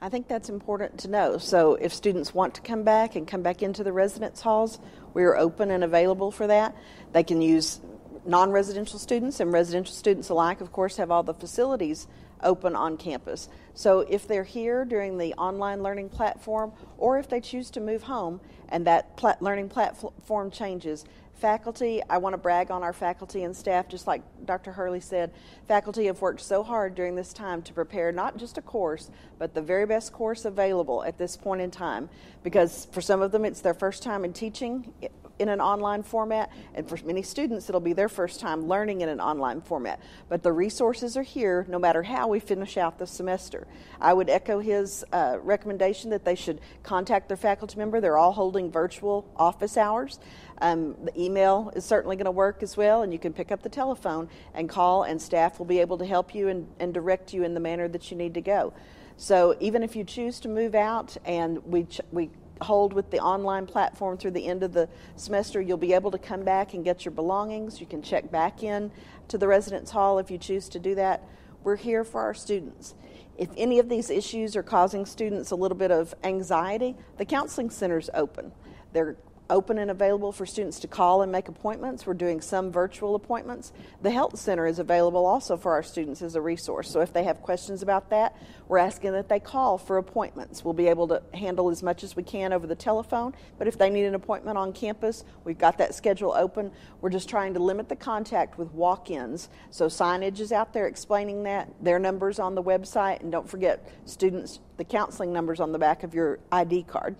I 0.00 0.08
think 0.08 0.28
that's 0.28 0.48
important 0.48 1.00
to 1.00 1.08
know. 1.08 1.38
So, 1.38 1.74
if 1.74 1.92
students 1.92 2.32
want 2.32 2.54
to 2.54 2.60
come 2.60 2.84
back 2.84 3.16
and 3.16 3.26
come 3.26 3.42
back 3.42 3.62
into 3.62 3.82
the 3.82 3.92
residence 3.92 4.40
halls, 4.40 4.78
we 5.12 5.24
are 5.24 5.36
open 5.36 5.72
and 5.72 5.82
available 5.82 6.30
for 6.30 6.46
that. 6.46 6.76
They 7.12 7.24
can 7.24 7.42
use 7.42 7.80
non 8.24 8.52
residential 8.52 8.98
students 8.98 9.40
and 9.40 9.52
residential 9.52 9.94
students 9.94 10.28
alike, 10.28 10.60
of 10.60 10.70
course, 10.70 10.96
have 10.98 11.10
all 11.10 11.24
the 11.24 11.34
facilities 11.34 12.06
open 12.42 12.76
on 12.76 12.96
campus. 12.96 13.48
So 13.74 14.00
if 14.00 14.28
they're 14.28 14.44
here 14.44 14.84
during 14.84 15.18
the 15.18 15.34
online 15.34 15.82
learning 15.82 16.10
platform, 16.10 16.72
or 16.96 17.18
if 17.18 17.28
they 17.28 17.40
choose 17.40 17.70
to 17.70 17.80
move 17.80 18.04
home 18.04 18.40
and 18.68 18.86
that 18.86 19.20
learning 19.40 19.68
platform 19.70 20.50
changes, 20.50 21.04
faculty, 21.38 22.02
I 22.10 22.18
want 22.18 22.34
to 22.34 22.38
brag 22.38 22.70
on 22.70 22.82
our 22.82 22.92
faculty 22.92 23.44
and 23.44 23.56
staff, 23.56 23.88
just 23.88 24.06
like 24.06 24.22
Dr. 24.44 24.72
Hurley 24.72 25.00
said. 25.00 25.32
Faculty 25.66 26.06
have 26.06 26.20
worked 26.20 26.40
so 26.40 26.62
hard 26.62 26.94
during 26.94 27.14
this 27.14 27.32
time 27.32 27.62
to 27.62 27.72
prepare 27.72 28.12
not 28.12 28.36
just 28.36 28.58
a 28.58 28.62
course, 28.62 29.10
but 29.38 29.54
the 29.54 29.62
very 29.62 29.86
best 29.86 30.12
course 30.12 30.44
available 30.44 31.04
at 31.04 31.18
this 31.18 31.36
point 31.36 31.60
in 31.60 31.70
time. 31.70 32.08
Because 32.42 32.86
for 32.92 33.00
some 33.00 33.22
of 33.22 33.32
them, 33.32 33.44
it's 33.44 33.60
their 33.60 33.74
first 33.74 34.02
time 34.02 34.24
in 34.24 34.32
teaching 34.32 34.92
in 35.38 35.48
an 35.48 35.60
online 35.60 36.02
format, 36.02 36.50
and 36.74 36.88
for 36.88 36.98
many 37.04 37.22
students, 37.22 37.68
it'll 37.68 37.80
be 37.80 37.92
their 37.92 38.08
first 38.08 38.40
time 38.40 38.66
learning 38.66 39.00
in 39.00 39.08
an 39.08 39.20
online 39.20 39.60
format. 39.60 40.00
But 40.28 40.42
the 40.42 40.52
resources 40.52 41.16
are 41.16 41.22
here 41.22 41.66
no 41.68 41.78
matter 41.78 42.02
how 42.02 42.28
we 42.28 42.40
finish 42.40 42.76
out 42.76 42.98
the 42.98 43.06
semester. 43.06 43.66
I 44.00 44.12
would 44.12 44.28
echo 44.28 44.58
his 44.58 45.04
uh, 45.12 45.38
recommendation 45.42 46.10
that 46.10 46.24
they 46.24 46.34
should 46.34 46.60
contact 46.82 47.28
their 47.28 47.36
faculty 47.36 47.78
member. 47.78 48.00
They're 48.00 48.18
all 48.18 48.32
holding 48.32 48.70
virtual 48.70 49.26
office 49.36 49.76
hours. 49.76 50.18
Um, 50.60 50.96
the 51.04 51.20
email 51.20 51.72
is 51.76 51.84
certainly 51.84 52.16
going 52.16 52.24
to 52.24 52.30
work 52.32 52.62
as 52.62 52.76
well, 52.76 53.02
and 53.02 53.12
you 53.12 53.18
can 53.18 53.32
pick 53.32 53.52
up 53.52 53.62
the 53.62 53.68
telephone 53.68 54.28
and 54.54 54.68
call, 54.68 55.04
and 55.04 55.20
staff 55.22 55.58
will 55.58 55.66
be 55.66 55.78
able 55.78 55.98
to 55.98 56.06
help 56.06 56.34
you 56.34 56.48
and, 56.48 56.66
and 56.80 56.92
direct 56.92 57.32
you 57.32 57.44
in 57.44 57.54
the 57.54 57.60
manner 57.60 57.86
that 57.88 58.10
you 58.10 58.16
need 58.16 58.34
to 58.34 58.40
go. 58.40 58.72
So 59.16 59.56
even 59.58 59.82
if 59.82 59.96
you 59.96 60.04
choose 60.04 60.38
to 60.40 60.48
move 60.48 60.76
out 60.76 61.16
and 61.24 61.64
we, 61.64 61.84
ch- 61.84 62.00
we 62.12 62.30
hold 62.62 62.92
with 62.92 63.10
the 63.10 63.18
online 63.18 63.66
platform 63.66 64.16
through 64.16 64.32
the 64.32 64.46
end 64.46 64.62
of 64.62 64.72
the 64.72 64.88
semester, 65.16 65.60
you'll 65.60 65.76
be 65.76 65.92
able 65.92 66.10
to 66.10 66.18
come 66.18 66.42
back 66.44 66.74
and 66.74 66.84
get 66.84 67.04
your 67.04 67.12
belongings. 67.12 67.80
You 67.80 67.86
can 67.86 68.02
check 68.02 68.30
back 68.30 68.62
in 68.62 68.90
to 69.28 69.38
the 69.38 69.48
residence 69.48 69.90
hall 69.90 70.18
if 70.18 70.30
you 70.30 70.38
choose 70.38 70.68
to 70.70 70.78
do 70.78 70.94
that. 70.94 71.22
We're 71.64 71.76
here 71.76 72.04
for 72.04 72.20
our 72.20 72.34
students. 72.34 72.94
If 73.36 73.50
any 73.56 73.78
of 73.78 73.88
these 73.88 74.10
issues 74.10 74.56
are 74.56 74.62
causing 74.62 75.06
students 75.06 75.50
a 75.50 75.56
little 75.56 75.76
bit 75.76 75.90
of 75.90 76.14
anxiety, 76.24 76.96
the 77.18 77.24
counseling 77.24 77.70
center 77.70 77.98
is 77.98 78.10
open. 78.14 78.52
They're 78.92 79.16
open 79.50 79.78
and 79.78 79.90
available 79.90 80.32
for 80.32 80.46
students 80.46 80.80
to 80.80 80.88
call 80.88 81.22
and 81.22 81.32
make 81.32 81.48
appointments. 81.48 82.06
We're 82.06 82.14
doing 82.14 82.40
some 82.40 82.70
virtual 82.70 83.14
appointments. 83.14 83.72
The 84.02 84.10
Health 84.10 84.38
Center 84.38 84.66
is 84.66 84.78
available 84.78 85.24
also 85.24 85.56
for 85.56 85.72
our 85.72 85.82
students 85.82 86.22
as 86.22 86.34
a 86.34 86.40
resource. 86.40 86.90
So 86.90 87.00
if 87.00 87.12
they 87.12 87.24
have 87.24 87.42
questions 87.42 87.82
about 87.82 88.10
that, 88.10 88.36
we're 88.68 88.78
asking 88.78 89.12
that 89.12 89.28
they 89.28 89.40
call 89.40 89.78
for 89.78 89.96
appointments. 89.96 90.64
We'll 90.64 90.74
be 90.74 90.88
able 90.88 91.08
to 91.08 91.22
handle 91.32 91.70
as 91.70 91.82
much 91.82 92.04
as 92.04 92.14
we 92.14 92.22
can 92.22 92.52
over 92.52 92.66
the 92.66 92.74
telephone, 92.74 93.34
but 93.58 93.66
if 93.66 93.78
they 93.78 93.90
need 93.90 94.04
an 94.04 94.14
appointment 94.14 94.58
on 94.58 94.72
campus, 94.72 95.24
we've 95.44 95.58
got 95.58 95.78
that 95.78 95.94
schedule 95.94 96.34
open. 96.34 96.70
We're 97.00 97.10
just 97.10 97.28
trying 97.28 97.54
to 97.54 97.60
limit 97.60 97.88
the 97.88 97.96
contact 97.96 98.58
with 98.58 98.72
walk 98.72 99.10
ins. 99.10 99.48
So 99.70 99.86
signage 99.86 100.40
is 100.40 100.52
out 100.52 100.72
there 100.72 100.86
explaining 100.86 101.44
that, 101.44 101.72
their 101.80 101.98
numbers 101.98 102.38
on 102.38 102.54
the 102.54 102.62
website, 102.62 103.20
and 103.20 103.32
don't 103.32 103.48
forget 103.48 103.88
students, 104.04 104.60
the 104.76 104.84
counseling 104.84 105.32
numbers 105.32 105.60
on 105.60 105.72
the 105.72 105.78
back 105.78 106.02
of 106.02 106.14
your 106.14 106.38
ID 106.52 106.82
card 106.82 107.16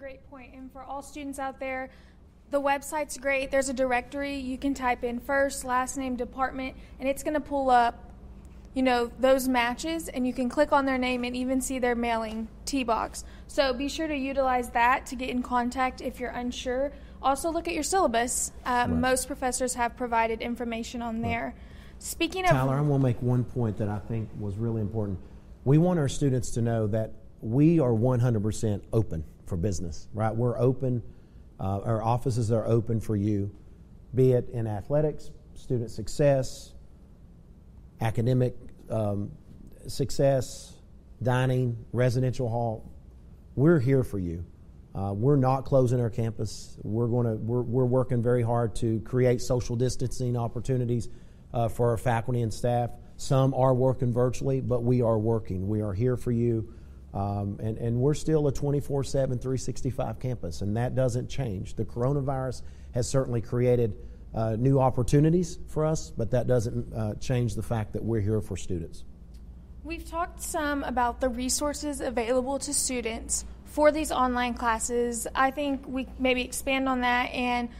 great 0.00 0.28
point. 0.30 0.54
And 0.54 0.72
for 0.72 0.82
all 0.82 1.02
students 1.02 1.38
out 1.38 1.60
there, 1.60 1.90
the 2.50 2.60
website's 2.60 3.18
great. 3.18 3.50
There's 3.50 3.68
a 3.68 3.74
directory. 3.74 4.34
You 4.34 4.56
can 4.56 4.72
type 4.72 5.04
in 5.04 5.20
first, 5.20 5.62
last 5.62 5.98
name, 5.98 6.16
department, 6.16 6.74
and 6.98 7.06
it's 7.06 7.22
going 7.22 7.34
to 7.34 7.40
pull 7.40 7.68
up, 7.68 8.10
you 8.72 8.82
know, 8.82 9.12
those 9.18 9.46
matches, 9.46 10.08
and 10.08 10.26
you 10.26 10.32
can 10.32 10.48
click 10.48 10.72
on 10.72 10.86
their 10.86 10.96
name 10.96 11.22
and 11.22 11.36
even 11.36 11.60
see 11.60 11.78
their 11.78 11.94
mailing 11.94 12.48
T 12.64 12.82
box. 12.82 13.24
So 13.46 13.74
be 13.74 13.90
sure 13.90 14.08
to 14.08 14.16
utilize 14.16 14.70
that 14.70 15.04
to 15.06 15.16
get 15.16 15.28
in 15.28 15.42
contact 15.42 16.00
if 16.00 16.18
you're 16.18 16.30
unsure. 16.30 16.92
Also, 17.22 17.50
look 17.50 17.68
at 17.68 17.74
your 17.74 17.82
syllabus. 17.82 18.52
Um, 18.64 18.92
right. 18.92 19.00
Most 19.00 19.26
professors 19.26 19.74
have 19.74 19.98
provided 19.98 20.40
information 20.40 21.02
on 21.02 21.20
there. 21.20 21.54
Speaking 21.98 22.44
of 22.44 22.52
Tyler, 22.52 22.76
I 22.76 22.80
want 22.80 23.02
to 23.02 23.06
make 23.06 23.20
one 23.20 23.44
point 23.44 23.76
that 23.76 23.90
I 23.90 23.98
think 23.98 24.30
was 24.38 24.56
really 24.56 24.80
important. 24.80 25.18
We 25.64 25.76
want 25.76 25.98
our 25.98 26.08
students 26.08 26.50
to 26.52 26.62
know 26.62 26.86
that 26.86 27.12
we 27.42 27.80
are 27.80 27.90
100% 27.90 28.80
open 28.94 29.24
for 29.50 29.56
business, 29.56 30.08
right? 30.14 30.34
We're 30.34 30.58
open, 30.58 31.02
uh, 31.58 31.80
our 31.80 32.02
offices 32.02 32.50
are 32.52 32.66
open 32.66 33.00
for 33.00 33.16
you, 33.16 33.50
be 34.14 34.32
it 34.32 34.48
in 34.50 34.66
athletics, 34.66 35.30
student 35.54 35.90
success, 35.90 36.72
academic 38.00 38.56
um, 38.88 39.30
success, 39.88 40.72
dining, 41.22 41.76
residential 41.92 42.48
hall. 42.48 42.90
We're 43.56 43.80
here 43.80 44.04
for 44.04 44.20
you. 44.20 44.44
Uh, 44.94 45.12
we're 45.14 45.36
not 45.36 45.64
closing 45.64 46.00
our 46.00 46.10
campus. 46.10 46.78
We're 46.82 47.08
going 47.08 47.26
to 47.26 47.34
we're, 47.34 47.62
we're 47.62 47.84
working 47.84 48.22
very 48.22 48.42
hard 48.42 48.74
to 48.76 49.00
create 49.00 49.40
social 49.40 49.76
distancing 49.76 50.36
opportunities 50.36 51.08
uh, 51.52 51.68
for 51.68 51.90
our 51.90 51.96
faculty 51.96 52.42
and 52.42 52.54
staff. 52.54 52.90
Some 53.16 53.52
are 53.54 53.74
working 53.74 54.12
virtually, 54.12 54.60
but 54.60 54.82
we 54.82 55.02
are 55.02 55.18
working. 55.18 55.68
We 55.68 55.82
are 55.82 55.92
here 55.92 56.16
for 56.16 56.32
you. 56.32 56.72
Um, 57.12 57.58
and, 57.60 57.76
and 57.78 57.96
we're 57.96 58.14
still 58.14 58.46
a 58.46 58.52
24 58.52 59.04
7, 59.04 59.38
365 59.38 60.20
campus, 60.20 60.62
and 60.62 60.76
that 60.76 60.94
doesn't 60.94 61.28
change. 61.28 61.74
The 61.74 61.84
coronavirus 61.84 62.62
has 62.92 63.08
certainly 63.08 63.40
created 63.40 63.96
uh, 64.34 64.56
new 64.56 64.78
opportunities 64.78 65.58
for 65.66 65.84
us, 65.84 66.12
but 66.16 66.30
that 66.30 66.46
doesn't 66.46 66.92
uh, 66.94 67.14
change 67.14 67.54
the 67.54 67.62
fact 67.62 67.92
that 67.94 68.04
we're 68.04 68.20
here 68.20 68.40
for 68.40 68.56
students. 68.56 69.04
We've 69.82 70.08
talked 70.08 70.42
some 70.42 70.84
about 70.84 71.20
the 71.20 71.28
resources 71.28 72.00
available 72.00 72.58
to 72.60 72.74
students 72.74 73.44
for 73.64 73.90
these 73.90 74.12
online 74.12 74.54
classes. 74.54 75.26
I 75.34 75.50
think 75.50 75.84
we 75.86 76.06
maybe 76.18 76.42
expand 76.42 76.88
on 76.88 77.00
that 77.00 77.32
and 77.32 77.70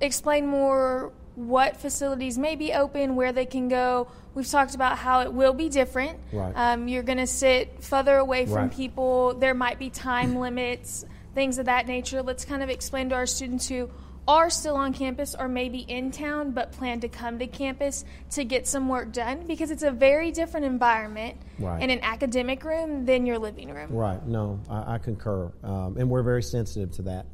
explain 0.00 0.46
more 0.46 1.12
what 1.34 1.78
facilities 1.78 2.38
may 2.38 2.56
be 2.56 2.72
open, 2.72 3.16
where 3.16 3.32
they 3.32 3.46
can 3.46 3.68
go. 3.68 4.08
We've 4.34 4.46
talked 4.46 4.74
about 4.74 4.98
how 4.98 5.20
it 5.20 5.32
will 5.32 5.54
be 5.54 5.68
different. 5.68 6.18
Right. 6.32 6.52
Um, 6.54 6.88
you're 6.88 7.02
going 7.02 7.18
to 7.18 7.26
sit 7.26 7.82
further 7.82 8.16
away 8.16 8.46
from 8.46 8.54
right. 8.54 8.72
people. 8.72 9.34
There 9.34 9.54
might 9.54 9.78
be 9.78 9.90
time 9.90 10.36
limits, 10.40 11.04
things 11.34 11.58
of 11.58 11.66
that 11.66 11.86
nature. 11.86 12.22
Let's 12.22 12.44
kind 12.44 12.62
of 12.62 12.70
explain 12.70 13.08
to 13.10 13.14
our 13.14 13.26
students 13.26 13.68
who 13.68 13.90
are 14.28 14.50
still 14.50 14.76
on 14.76 14.92
campus 14.92 15.34
or 15.36 15.48
maybe 15.48 15.78
in 15.78 16.10
town 16.10 16.52
but 16.52 16.70
plan 16.72 17.00
to 17.00 17.08
come 17.08 17.38
to 17.40 17.46
campus 17.46 18.04
to 18.30 18.44
get 18.44 18.68
some 18.68 18.88
work 18.88 19.12
done 19.12 19.44
because 19.46 19.70
it's 19.70 19.82
a 19.82 19.90
very 19.90 20.30
different 20.30 20.64
environment 20.64 21.36
right. 21.58 21.82
in 21.82 21.90
an 21.90 21.98
academic 22.02 22.62
room 22.64 23.04
than 23.04 23.26
your 23.26 23.38
living 23.38 23.72
room. 23.74 23.90
Right. 23.90 24.24
No, 24.24 24.60
I, 24.70 24.94
I 24.94 24.98
concur. 24.98 25.52
Um, 25.64 25.96
and 25.98 26.08
we're 26.08 26.22
very 26.22 26.42
sensitive 26.42 26.92
to 26.92 27.02
that. 27.02 27.26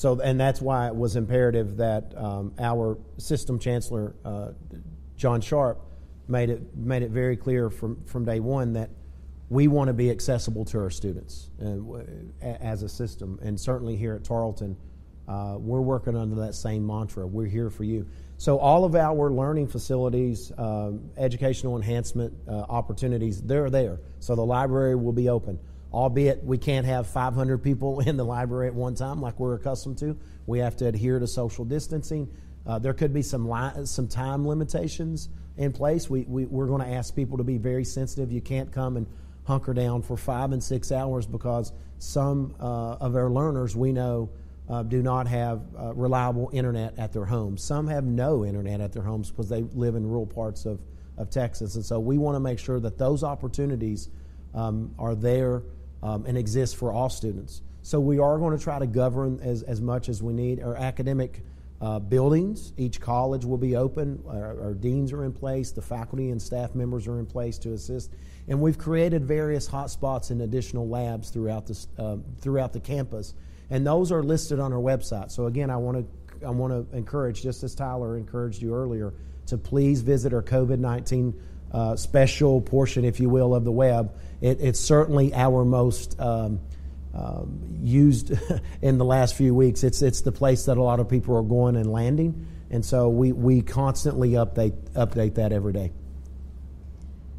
So, 0.00 0.18
and 0.18 0.40
that's 0.40 0.62
why 0.62 0.86
it 0.86 0.96
was 0.96 1.16
imperative 1.16 1.76
that 1.76 2.14
um, 2.16 2.54
our 2.58 2.96
system 3.18 3.58
chancellor, 3.58 4.14
uh, 4.24 4.52
John 5.18 5.42
Sharp, 5.42 5.78
made 6.26 6.48
it 6.48 6.74
made 6.74 7.02
it 7.02 7.10
very 7.10 7.36
clear 7.36 7.68
from 7.68 8.02
from 8.06 8.24
day 8.24 8.40
one 8.40 8.72
that 8.72 8.88
we 9.50 9.68
want 9.68 9.88
to 9.88 9.92
be 9.92 10.10
accessible 10.10 10.64
to 10.64 10.78
our 10.78 10.88
students 10.88 11.50
and, 11.58 12.32
as 12.40 12.82
a 12.82 12.88
system, 12.88 13.38
and 13.42 13.60
certainly 13.60 13.94
here 13.94 14.14
at 14.14 14.24
Tarleton, 14.24 14.74
uh, 15.28 15.56
we're 15.58 15.82
working 15.82 16.16
under 16.16 16.36
that 16.36 16.54
same 16.54 16.86
mantra. 16.86 17.26
We're 17.26 17.44
here 17.44 17.68
for 17.68 17.84
you. 17.84 18.06
So 18.38 18.56
all 18.58 18.86
of 18.86 18.94
our 18.94 19.30
learning 19.30 19.68
facilities, 19.68 20.50
um, 20.56 21.10
educational 21.18 21.76
enhancement 21.76 22.32
uh, 22.48 22.52
opportunities, 22.70 23.42
they're 23.42 23.68
there. 23.68 24.00
So 24.20 24.34
the 24.34 24.46
library 24.46 24.94
will 24.94 25.12
be 25.12 25.28
open 25.28 25.58
albeit 25.92 26.44
we 26.44 26.58
can't 26.58 26.86
have 26.86 27.06
500 27.06 27.58
people 27.58 28.00
in 28.06 28.16
the 28.16 28.24
library 28.24 28.68
at 28.68 28.74
one 28.74 28.94
time 28.94 29.20
like 29.20 29.38
we're 29.38 29.54
accustomed 29.54 29.98
to. 29.98 30.16
We 30.46 30.58
have 30.60 30.76
to 30.76 30.86
adhere 30.86 31.18
to 31.18 31.26
social 31.26 31.64
distancing. 31.64 32.28
Uh, 32.66 32.78
there 32.78 32.92
could 32.92 33.12
be 33.12 33.22
some 33.22 33.48
li- 33.48 33.84
some 33.86 34.06
time 34.08 34.46
limitations 34.46 35.28
in 35.56 35.72
place. 35.72 36.08
We, 36.08 36.22
we, 36.22 36.46
we're 36.46 36.66
going 36.66 36.82
to 36.82 36.88
ask 36.88 37.14
people 37.14 37.38
to 37.38 37.44
be 37.44 37.58
very 37.58 37.84
sensitive. 37.84 38.32
You 38.32 38.40
can't 38.40 38.70
come 38.70 38.96
and 38.96 39.06
hunker 39.44 39.74
down 39.74 40.02
for 40.02 40.16
five 40.16 40.52
and 40.52 40.62
six 40.62 40.92
hours 40.92 41.26
because 41.26 41.72
some 41.98 42.54
uh, 42.60 42.94
of 42.94 43.16
our 43.16 43.30
learners 43.30 43.74
we 43.74 43.92
know 43.92 44.30
uh, 44.68 44.82
do 44.84 45.02
not 45.02 45.26
have 45.26 45.62
uh, 45.76 45.92
reliable 45.94 46.48
internet 46.52 46.96
at 46.98 47.12
their 47.12 47.24
homes. 47.24 47.62
Some 47.62 47.88
have 47.88 48.04
no 48.04 48.44
internet 48.44 48.80
at 48.80 48.92
their 48.92 49.02
homes 49.02 49.30
because 49.30 49.48
they 49.48 49.62
live 49.62 49.96
in 49.96 50.06
rural 50.06 50.26
parts 50.26 50.64
of, 50.64 50.80
of 51.18 51.28
Texas. 51.30 51.74
And 51.74 51.84
so 51.84 51.98
we 51.98 52.18
want 52.18 52.36
to 52.36 52.40
make 52.40 52.58
sure 52.58 52.78
that 52.78 52.96
those 52.96 53.24
opportunities 53.24 54.08
um, 54.54 54.94
are 54.98 55.16
there 55.16 55.62
um, 56.02 56.24
and 56.26 56.36
exists 56.36 56.74
for 56.74 56.92
all 56.92 57.08
students. 57.08 57.62
So 57.82 57.98
we 57.98 58.18
are 58.18 58.38
going 58.38 58.56
to 58.56 58.62
try 58.62 58.78
to 58.78 58.86
govern 58.86 59.40
as, 59.42 59.62
as 59.62 59.80
much 59.80 60.08
as 60.08 60.22
we 60.22 60.32
need. 60.32 60.62
Our 60.62 60.76
academic 60.76 61.42
uh, 61.80 61.98
buildings, 61.98 62.74
each 62.76 63.00
college 63.00 63.44
will 63.44 63.56
be 63.56 63.76
open. 63.76 64.22
Our, 64.28 64.62
our, 64.62 64.74
deans 64.74 65.12
are 65.12 65.24
in 65.24 65.32
place. 65.32 65.70
The 65.70 65.80
faculty 65.80 66.30
and 66.30 66.40
staff 66.40 66.74
members 66.74 67.06
are 67.06 67.18
in 67.18 67.24
place 67.24 67.56
to 67.58 67.72
assist. 67.72 68.12
And 68.48 68.60
we've 68.60 68.76
created 68.76 69.24
various 69.24 69.66
hotspots 69.66 70.30
and 70.30 70.42
additional 70.42 70.88
labs 70.88 71.30
throughout, 71.30 71.66
this, 71.66 71.88
uh, 71.96 72.16
throughout 72.40 72.74
the 72.74 72.80
campus. 72.80 73.34
And 73.70 73.86
those 73.86 74.12
are 74.12 74.22
listed 74.22 74.60
on 74.60 74.72
our 74.72 74.80
website. 74.80 75.30
So 75.30 75.46
again, 75.46 75.70
I 75.70 75.76
want 75.76 75.98
to 75.98 76.06
I 76.46 76.50
want 76.50 76.72
to 76.90 76.96
encourage, 76.96 77.42
just 77.42 77.62
as 77.62 77.74
Tyler 77.74 78.16
encouraged 78.16 78.62
you 78.62 78.74
earlier, 78.74 79.12
to 79.46 79.58
please 79.58 80.00
visit 80.00 80.32
our 80.32 80.42
COVID 80.42 80.78
19 80.78 81.34
uh, 81.72 81.96
special 81.96 82.60
portion, 82.60 83.04
if 83.04 83.20
you 83.20 83.28
will, 83.28 83.54
of 83.54 83.64
the 83.64 83.72
web. 83.72 84.14
It, 84.40 84.60
it's 84.60 84.80
certainly 84.80 85.34
our 85.34 85.64
most 85.64 86.18
um, 86.20 86.60
um, 87.14 87.78
used 87.82 88.32
in 88.82 88.98
the 88.98 89.04
last 89.04 89.34
few 89.34 89.54
weeks. 89.54 89.84
It's, 89.84 90.02
it's 90.02 90.22
the 90.22 90.32
place 90.32 90.64
that 90.66 90.76
a 90.76 90.82
lot 90.82 91.00
of 91.00 91.08
people 91.08 91.36
are 91.36 91.42
going 91.42 91.76
and 91.76 91.90
landing. 91.92 92.46
And 92.70 92.84
so 92.84 93.08
we, 93.08 93.32
we 93.32 93.62
constantly 93.62 94.30
update, 94.30 94.72
update 94.92 95.34
that 95.34 95.52
every 95.52 95.72
day. 95.72 95.92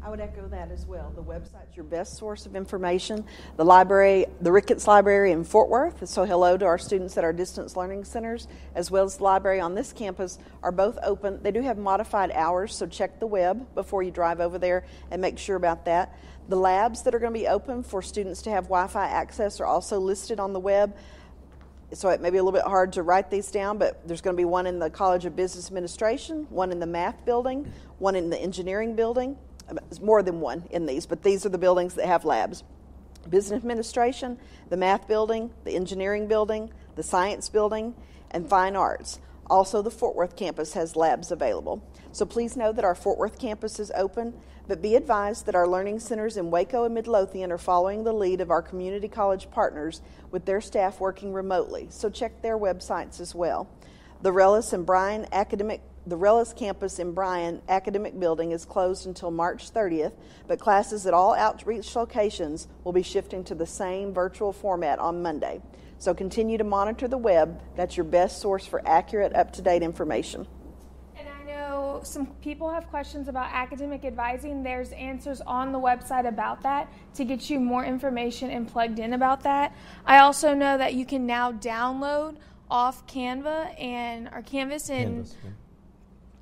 I 0.04 0.10
would 0.10 0.20
echo 0.20 0.48
that 0.48 0.72
as 0.72 0.84
well. 0.84 1.12
The 1.14 1.22
website's 1.22 1.76
your 1.76 1.84
best 1.84 2.16
source 2.16 2.44
of 2.44 2.56
information. 2.56 3.24
The 3.56 3.64
library, 3.64 4.26
the 4.40 4.50
Ricketts 4.50 4.88
Library 4.88 5.30
in 5.30 5.44
Fort 5.44 5.68
Worth, 5.68 6.08
so 6.08 6.24
hello 6.24 6.56
to 6.56 6.64
our 6.64 6.78
students 6.78 7.16
at 7.16 7.22
our 7.22 7.32
distance 7.32 7.76
learning 7.76 8.04
centers, 8.04 8.48
as 8.74 8.90
well 8.90 9.04
as 9.04 9.18
the 9.18 9.22
library 9.22 9.60
on 9.60 9.76
this 9.76 9.92
campus, 9.92 10.40
are 10.60 10.72
both 10.72 10.98
open. 11.04 11.40
They 11.40 11.52
do 11.52 11.62
have 11.62 11.78
modified 11.78 12.32
hours, 12.32 12.74
so 12.74 12.86
check 12.86 13.20
the 13.20 13.28
web 13.28 13.72
before 13.76 14.02
you 14.02 14.10
drive 14.10 14.40
over 14.40 14.58
there 14.58 14.84
and 15.12 15.22
make 15.22 15.38
sure 15.38 15.54
about 15.54 15.84
that. 15.84 16.18
The 16.48 16.56
labs 16.56 17.02
that 17.02 17.14
are 17.14 17.20
going 17.20 17.32
to 17.32 17.38
be 17.38 17.46
open 17.46 17.84
for 17.84 18.02
students 18.02 18.42
to 18.42 18.50
have 18.50 18.64
Wi 18.64 18.88
Fi 18.88 19.06
access 19.06 19.60
are 19.60 19.66
also 19.66 20.00
listed 20.00 20.40
on 20.40 20.52
the 20.52 20.60
web 20.60 20.96
so 21.94 22.08
it 22.08 22.22
may 22.22 22.30
be 22.30 22.38
a 22.38 22.42
little 22.42 22.58
bit 22.58 22.66
hard 22.66 22.94
to 22.94 23.02
write 23.02 23.30
these 23.30 23.50
down, 23.50 23.76
but 23.76 24.06
there's 24.08 24.22
going 24.22 24.34
to 24.34 24.40
be 24.40 24.46
one 24.46 24.66
in 24.66 24.78
the 24.78 24.88
College 24.88 25.26
of 25.26 25.36
Business 25.36 25.66
Administration, 25.66 26.46
one 26.48 26.72
in 26.72 26.80
the 26.80 26.86
math 26.86 27.24
building, 27.26 27.70
one 27.98 28.16
in 28.16 28.30
the 28.30 28.38
engineering 28.40 28.96
building. 28.96 29.36
More 30.00 30.22
than 30.22 30.40
one 30.40 30.64
in 30.70 30.86
these, 30.86 31.06
but 31.06 31.22
these 31.22 31.46
are 31.46 31.50
the 31.50 31.58
buildings 31.58 31.94
that 31.94 32.06
have 32.06 32.24
labs 32.24 32.64
Business 33.28 33.58
Administration, 33.58 34.38
the 34.68 34.76
math 34.76 35.06
building, 35.06 35.50
the 35.64 35.74
engineering 35.76 36.26
building, 36.26 36.72
the 36.96 37.02
science 37.02 37.48
building, 37.48 37.94
and 38.30 38.48
fine 38.48 38.76
arts. 38.76 39.20
Also, 39.48 39.82
the 39.82 39.90
Fort 39.90 40.16
Worth 40.16 40.36
campus 40.36 40.72
has 40.74 40.96
labs 40.96 41.30
available. 41.30 41.82
So 42.12 42.24
please 42.24 42.56
know 42.56 42.72
that 42.72 42.84
our 42.84 42.94
Fort 42.94 43.18
Worth 43.18 43.38
campus 43.38 43.78
is 43.78 43.92
open, 43.94 44.34
but 44.66 44.80
be 44.80 44.96
advised 44.96 45.46
that 45.46 45.54
our 45.54 45.68
learning 45.68 46.00
centers 46.00 46.36
in 46.36 46.50
Waco 46.50 46.84
and 46.84 46.94
Midlothian 46.94 47.52
are 47.52 47.58
following 47.58 48.04
the 48.04 48.12
lead 48.12 48.40
of 48.40 48.50
our 48.50 48.62
community 48.62 49.08
college 49.08 49.50
partners 49.50 50.00
with 50.30 50.44
their 50.44 50.60
staff 50.60 51.00
working 51.00 51.32
remotely. 51.32 51.88
So 51.90 52.08
check 52.08 52.40
their 52.40 52.58
websites 52.58 53.20
as 53.20 53.34
well. 53.34 53.68
The 54.22 54.30
Rellis 54.30 54.72
and 54.72 54.86
Bryan 54.86 55.26
Academic 55.32 55.82
the 56.06 56.16
Rellis 56.16 56.56
campus 56.56 56.98
in 56.98 57.12
Bryan 57.12 57.62
Academic 57.68 58.18
Building 58.18 58.52
is 58.52 58.64
closed 58.64 59.06
until 59.06 59.30
March 59.30 59.72
30th, 59.72 60.12
but 60.48 60.58
classes 60.58 61.06
at 61.06 61.14
all 61.14 61.34
outreach 61.34 61.94
locations 61.94 62.66
will 62.82 62.92
be 62.92 63.02
shifting 63.02 63.44
to 63.44 63.54
the 63.54 63.66
same 63.66 64.12
virtual 64.12 64.52
format 64.52 64.98
on 64.98 65.22
Monday. 65.22 65.60
So 65.98 66.12
continue 66.12 66.58
to 66.58 66.64
monitor 66.64 67.06
the 67.06 67.18
web. 67.18 67.62
That's 67.76 67.96
your 67.96 68.04
best 68.04 68.40
source 68.40 68.66
for 68.66 68.82
accurate, 68.84 69.36
up 69.36 69.52
to 69.52 69.62
date 69.62 69.84
information. 69.84 70.48
And 71.16 71.28
I 71.28 71.44
know 71.44 72.00
some 72.02 72.26
people 72.42 72.68
have 72.70 72.88
questions 72.88 73.28
about 73.28 73.50
academic 73.52 74.04
advising. 74.04 74.64
There's 74.64 74.90
answers 74.90 75.40
on 75.42 75.70
the 75.70 75.78
website 75.78 76.26
about 76.26 76.64
that 76.64 76.92
to 77.14 77.24
get 77.24 77.48
you 77.48 77.60
more 77.60 77.84
information 77.84 78.50
and 78.50 78.66
plugged 78.66 78.98
in 78.98 79.12
about 79.12 79.44
that. 79.44 79.76
I 80.04 80.18
also 80.18 80.54
know 80.54 80.76
that 80.76 80.94
you 80.94 81.06
can 81.06 81.24
now 81.26 81.52
download 81.52 82.38
off 82.68 83.06
Canva 83.06 83.80
and 83.80 84.28
our 84.30 84.42
Canvas 84.42 84.90
and 84.90 85.14
Canvas, 85.14 85.36
yeah. 85.44 85.50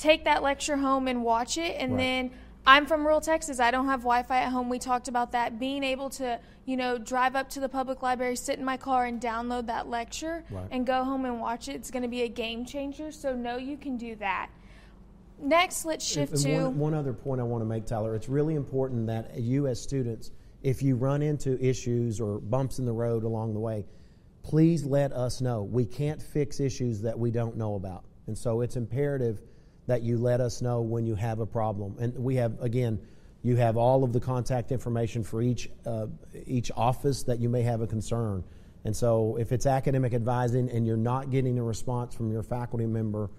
Take 0.00 0.24
that 0.24 0.42
lecture 0.42 0.76
home 0.76 1.06
and 1.08 1.22
watch 1.22 1.58
it 1.58 1.76
and 1.78 1.92
right. 1.92 1.98
then 1.98 2.30
I'm 2.66 2.86
from 2.86 3.02
rural 3.02 3.20
Texas. 3.20 3.58
I 3.58 3.70
don't 3.70 3.86
have 3.86 4.00
Wi 4.00 4.22
Fi 4.22 4.42
at 4.42 4.52
home. 4.52 4.68
We 4.68 4.78
talked 4.78 5.08
about 5.08 5.32
that. 5.32 5.58
Being 5.58 5.82
able 5.82 6.10
to, 6.10 6.38
you 6.66 6.76
know, 6.76 6.98
drive 6.98 7.34
up 7.34 7.48
to 7.50 7.60
the 7.60 7.68
public 7.68 8.02
library, 8.02 8.36
sit 8.36 8.58
in 8.58 8.64
my 8.64 8.76
car, 8.76 9.06
and 9.06 9.20
download 9.20 9.66
that 9.66 9.88
lecture 9.88 10.44
right. 10.50 10.66
and 10.70 10.86
go 10.86 11.02
home 11.02 11.24
and 11.24 11.40
watch 11.40 11.68
it, 11.68 11.74
it's 11.74 11.90
going 11.90 12.02
to 12.02 12.08
be 12.08 12.22
a 12.22 12.28
game 12.28 12.64
changer. 12.64 13.12
So, 13.12 13.34
no, 13.34 13.56
you 13.56 13.76
can 13.76 13.96
do 13.96 14.14
that. 14.16 14.50
Next, 15.38 15.86
let's 15.86 16.04
shift 16.04 16.34
and, 16.34 16.44
and 16.44 16.54
to. 16.56 16.64
One, 16.64 16.78
one 16.78 16.94
other 16.94 17.14
point 17.14 17.40
I 17.40 17.44
want 17.44 17.62
to 17.62 17.66
make, 17.66 17.86
Tyler. 17.86 18.14
It's 18.14 18.28
really 18.28 18.56
important 18.56 19.06
that 19.06 19.38
you, 19.38 19.66
as 19.66 19.80
students, 19.80 20.30
if 20.62 20.82
you 20.82 20.96
run 20.96 21.22
into 21.22 21.58
issues 21.64 22.20
or 22.20 22.40
bumps 22.40 22.78
in 22.78 22.84
the 22.84 22.92
road 22.92 23.24
along 23.24 23.54
the 23.54 23.60
way, 23.60 23.86
please 24.42 24.84
let 24.84 25.12
us 25.12 25.40
know. 25.40 25.62
We 25.62 25.86
can't 25.86 26.20
fix 26.20 26.60
issues 26.60 27.00
that 27.02 27.18
we 27.18 27.30
don't 27.30 27.56
know 27.56 27.76
about. 27.76 28.04
And 28.26 28.36
so, 28.36 28.60
it's 28.60 28.76
imperative 28.76 29.40
that 29.90 30.02
you 30.02 30.18
let 30.18 30.40
us 30.40 30.62
know 30.62 30.80
when 30.82 31.04
you 31.04 31.16
have 31.16 31.40
a 31.40 31.46
problem. 31.46 31.96
And 31.98 32.14
we 32.14 32.36
have, 32.36 32.60
again, 32.60 33.00
you 33.42 33.56
have 33.56 33.76
all 33.76 34.04
of 34.04 34.12
the 34.12 34.20
contact 34.20 34.70
information 34.70 35.24
for 35.24 35.42
each, 35.42 35.68
uh, 35.84 36.06
each 36.46 36.70
office 36.76 37.24
that 37.24 37.40
you 37.40 37.48
may 37.48 37.62
have 37.62 37.80
a 37.80 37.88
concern. 37.88 38.44
And 38.84 38.94
so 38.94 39.36
if 39.36 39.50
it's 39.50 39.66
academic 39.66 40.14
advising 40.14 40.70
and 40.70 40.86
you're 40.86 40.96
not 40.96 41.30
getting 41.30 41.58
a 41.58 41.64
response 41.64 42.14
from 42.14 42.30
your 42.30 42.44
faculty 42.44 42.86
member, 42.86 43.30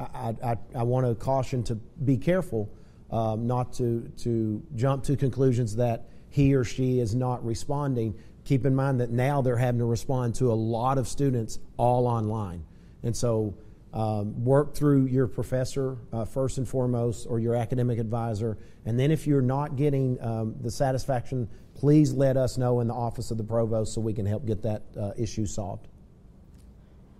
I, 0.00 0.34
I, 0.42 0.56
I 0.74 0.82
want 0.82 1.06
to 1.06 1.14
caution 1.14 1.62
to 1.64 1.76
be 1.76 2.16
careful 2.16 2.68
um, 3.12 3.46
not 3.46 3.72
to, 3.74 4.10
to 4.18 4.60
jump 4.74 5.04
to 5.04 5.16
conclusions 5.16 5.76
that 5.76 6.08
he 6.28 6.54
or 6.54 6.64
she 6.64 6.98
is 6.98 7.14
not 7.14 7.44
responding. 7.44 8.16
Keep 8.44 8.66
in 8.66 8.74
mind 8.74 9.00
that 9.00 9.10
now 9.10 9.42
they're 9.42 9.56
having 9.56 9.78
to 9.78 9.84
respond 9.84 10.34
to 10.36 10.50
a 10.50 10.58
lot 10.58 10.98
of 10.98 11.06
students 11.06 11.60
all 11.76 12.08
online. 12.08 12.64
And 13.04 13.16
so 13.16 13.54
um, 13.92 14.44
work 14.44 14.74
through 14.74 15.06
your 15.06 15.26
professor 15.26 15.98
uh, 16.12 16.24
first 16.24 16.58
and 16.58 16.68
foremost 16.68 17.26
or 17.28 17.40
your 17.40 17.54
academic 17.54 17.98
advisor. 17.98 18.56
And 18.86 18.98
then 18.98 19.10
if 19.10 19.26
you're 19.26 19.42
not 19.42 19.76
getting 19.76 20.20
um, 20.22 20.54
the 20.60 20.70
satisfaction, 20.70 21.48
please 21.74 22.12
let 22.12 22.36
us 22.36 22.56
know 22.56 22.80
in 22.80 22.86
the 22.86 22.94
office 22.94 23.30
of 23.30 23.38
the 23.38 23.44
provost 23.44 23.94
so 23.94 24.00
we 24.00 24.12
can 24.12 24.26
help 24.26 24.46
get 24.46 24.62
that 24.62 24.82
uh, 24.98 25.12
issue 25.16 25.46
solved. 25.46 25.88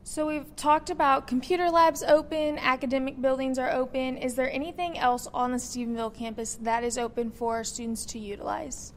So 0.03 0.27
we've 0.27 0.57
talked 0.57 0.91
about 0.91 1.27
computer 1.27 1.71
labs 1.71 2.03
open, 2.03 2.59
academic 2.59 3.21
buildings 3.21 3.59
are 3.59 3.71
open. 3.71 4.17
Is 4.17 4.35
there 4.35 4.51
anything 4.51 4.99
else 4.99 5.29
on 5.33 5.53
the 5.53 5.59
Stephenville 5.59 6.15
campus 6.15 6.57
that 6.63 6.83
is 6.83 6.99
open 6.99 7.31
for 7.31 7.55
our 7.55 7.65
students 7.65 8.05
to 8.07 8.19
utilize? 8.19 8.93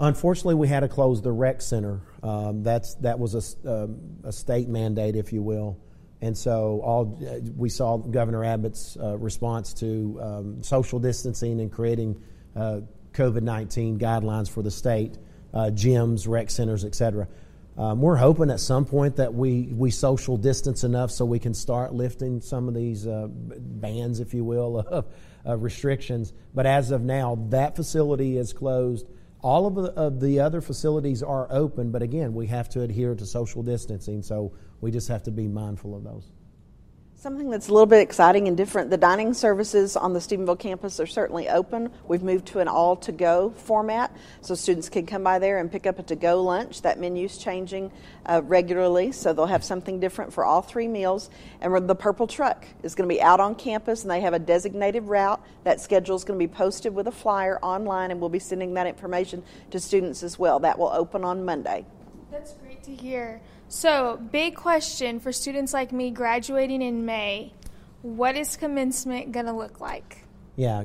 Unfortunately, 0.00 0.54
we 0.54 0.68
had 0.68 0.80
to 0.80 0.88
close 0.88 1.22
the 1.22 1.32
rec 1.32 1.60
center. 1.60 2.00
Um, 2.22 2.62
that's 2.62 2.94
that 2.96 3.18
was 3.18 3.34
a, 3.64 3.70
um, 3.84 3.98
a 4.22 4.32
state 4.32 4.68
mandate, 4.68 5.16
if 5.16 5.32
you 5.32 5.42
will. 5.42 5.78
And 6.20 6.36
so 6.36 6.80
all 6.82 7.04
we 7.56 7.68
saw 7.68 7.96
Governor 7.96 8.44
Abbott's 8.44 8.96
uh, 9.00 9.16
response 9.18 9.72
to 9.74 10.18
um, 10.20 10.62
social 10.62 10.98
distancing 10.98 11.60
and 11.60 11.70
creating 11.70 12.20
uh, 12.56 12.80
COVID 13.12 13.42
19 13.42 13.98
guidelines 13.98 14.50
for 14.50 14.62
the 14.62 14.70
state, 14.70 15.16
uh, 15.54 15.70
gyms, 15.72 16.26
rec 16.28 16.50
centers, 16.50 16.84
et 16.84 16.94
cetera. 16.94 17.28
Um, 17.76 18.00
we're 18.00 18.16
hoping 18.16 18.50
at 18.50 18.58
some 18.58 18.84
point 18.84 19.14
that 19.16 19.32
we, 19.32 19.68
we 19.72 19.92
social 19.92 20.36
distance 20.36 20.82
enough 20.82 21.12
so 21.12 21.24
we 21.24 21.38
can 21.38 21.54
start 21.54 21.94
lifting 21.94 22.40
some 22.40 22.66
of 22.66 22.74
these 22.74 23.06
uh, 23.06 23.28
bans, 23.30 24.18
if 24.18 24.34
you 24.34 24.42
will, 24.44 24.80
of 25.44 25.62
restrictions. 25.62 26.32
But 26.52 26.66
as 26.66 26.90
of 26.90 27.02
now, 27.02 27.38
that 27.50 27.76
facility 27.76 28.36
is 28.36 28.52
closed. 28.52 29.06
All 29.40 29.66
of 29.66 29.74
the, 29.74 29.92
of 29.92 30.20
the 30.20 30.40
other 30.40 30.60
facilities 30.60 31.22
are 31.22 31.46
open, 31.50 31.90
but 31.90 32.02
again, 32.02 32.34
we 32.34 32.46
have 32.48 32.68
to 32.70 32.82
adhere 32.82 33.14
to 33.14 33.24
social 33.24 33.62
distancing, 33.62 34.22
so 34.22 34.52
we 34.80 34.90
just 34.90 35.08
have 35.08 35.22
to 35.24 35.30
be 35.30 35.46
mindful 35.46 35.96
of 35.96 36.02
those. 36.02 36.32
Something 37.20 37.50
that's 37.50 37.66
a 37.66 37.72
little 37.72 37.86
bit 37.86 38.00
exciting 38.00 38.46
and 38.46 38.56
different. 38.56 38.90
The 38.90 38.96
dining 38.96 39.34
services 39.34 39.96
on 39.96 40.12
the 40.12 40.20
Stephenville 40.20 40.56
campus 40.56 41.00
are 41.00 41.06
certainly 41.06 41.48
open. 41.48 41.90
We've 42.06 42.22
moved 42.22 42.46
to 42.46 42.60
an 42.60 42.68
all 42.68 42.94
to 42.98 43.10
go 43.10 43.50
format, 43.56 44.16
so 44.40 44.54
students 44.54 44.88
can 44.88 45.04
come 45.04 45.24
by 45.24 45.40
there 45.40 45.58
and 45.58 45.68
pick 45.68 45.84
up 45.84 45.98
a 45.98 46.04
to 46.04 46.14
go 46.14 46.40
lunch. 46.40 46.82
That 46.82 47.00
menu's 47.00 47.36
changing 47.36 47.90
uh, 48.24 48.42
regularly, 48.44 49.10
so 49.10 49.32
they'll 49.32 49.46
have 49.46 49.64
something 49.64 49.98
different 49.98 50.32
for 50.32 50.44
all 50.44 50.62
three 50.62 50.86
meals. 50.86 51.28
And 51.60 51.88
the 51.88 51.96
purple 51.96 52.28
truck 52.28 52.64
is 52.84 52.94
going 52.94 53.08
to 53.08 53.12
be 53.12 53.20
out 53.20 53.40
on 53.40 53.56
campus, 53.56 54.02
and 54.02 54.10
they 54.12 54.20
have 54.20 54.32
a 54.32 54.38
designated 54.38 55.02
route. 55.02 55.44
That 55.64 55.80
schedule 55.80 56.14
is 56.14 56.22
going 56.22 56.38
to 56.38 56.46
be 56.46 56.54
posted 56.54 56.94
with 56.94 57.08
a 57.08 57.12
flyer 57.12 57.58
online, 57.64 58.12
and 58.12 58.20
we'll 58.20 58.30
be 58.30 58.38
sending 58.38 58.74
that 58.74 58.86
information 58.86 59.42
to 59.72 59.80
students 59.80 60.22
as 60.22 60.38
well. 60.38 60.60
That 60.60 60.78
will 60.78 60.92
open 60.92 61.24
on 61.24 61.44
Monday. 61.44 61.84
That's 62.30 62.52
great 62.52 62.84
to 62.84 62.94
hear. 62.94 63.40
So, 63.68 64.16
big 64.16 64.54
question 64.54 65.20
for 65.20 65.30
students 65.30 65.74
like 65.74 65.92
me 65.92 66.10
graduating 66.10 66.80
in 66.80 67.04
May 67.04 67.52
what 68.02 68.36
is 68.36 68.56
commencement 68.56 69.32
going 69.32 69.46
to 69.46 69.52
look 69.52 69.80
like? 69.80 70.24
Yeah, 70.56 70.84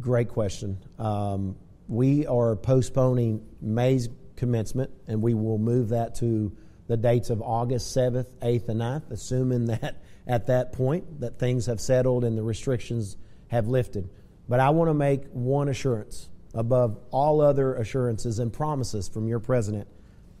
great 0.00 0.28
question. 0.28 0.78
Um, 0.98 1.56
we 1.88 2.26
are 2.26 2.56
postponing 2.56 3.44
May's 3.60 4.08
commencement, 4.36 4.90
and 5.06 5.22
we 5.22 5.34
will 5.34 5.58
move 5.58 5.90
that 5.90 6.14
to 6.16 6.56
the 6.86 6.96
dates 6.96 7.30
of 7.30 7.42
August 7.42 7.94
7th, 7.96 8.32
8th, 8.40 8.68
and 8.68 8.80
9th, 8.80 9.10
assuming 9.10 9.64
that 9.66 10.02
at 10.26 10.46
that 10.46 10.72
point 10.72 11.20
that 11.20 11.38
things 11.38 11.66
have 11.66 11.80
settled 11.80 12.24
and 12.24 12.36
the 12.36 12.42
restrictions 12.42 13.16
have 13.48 13.66
lifted. 13.66 14.08
But 14.48 14.60
I 14.60 14.70
want 14.70 14.88
to 14.88 14.94
make 14.94 15.24
one 15.32 15.68
assurance 15.68 16.28
above 16.54 16.98
all 17.10 17.40
other 17.40 17.74
assurances 17.74 18.38
and 18.38 18.52
promises 18.52 19.08
from 19.08 19.28
your 19.28 19.40
president 19.40 19.88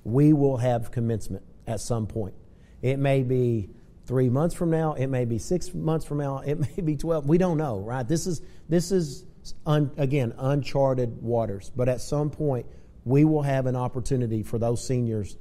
we 0.04 0.32
will 0.32 0.56
have 0.56 0.90
commencement 0.90 1.44
at 1.66 1.80
some 1.80 2.06
point. 2.06 2.34
It 2.82 2.98
may 2.98 3.22
be 3.22 3.70
three 4.06 4.30
months 4.30 4.54
from 4.54 4.70
now, 4.70 4.94
it 4.94 5.08
may 5.08 5.24
be 5.24 5.38
six 5.38 5.74
months 5.74 6.06
from 6.06 6.18
now, 6.18 6.38
it 6.38 6.58
may 6.76 6.82
be 6.82 6.96
12. 6.96 7.28
We 7.28 7.38
don't 7.38 7.58
know, 7.58 7.78
right? 7.80 8.06
This 8.06 8.26
is, 8.26 8.40
this 8.68 8.90
is 8.90 9.24
un, 9.66 9.90
again, 9.96 10.34
uncharted 10.38 11.22
waters. 11.22 11.70
But 11.74 11.88
at 11.88 12.00
some 12.00 12.30
point, 12.30 12.66
we 13.04 13.24
will 13.24 13.42
have 13.42 13.66
an 13.66 13.76
opportunity 13.76 14.42
for 14.42 14.58
those 14.58 14.86
seniors 14.86 15.36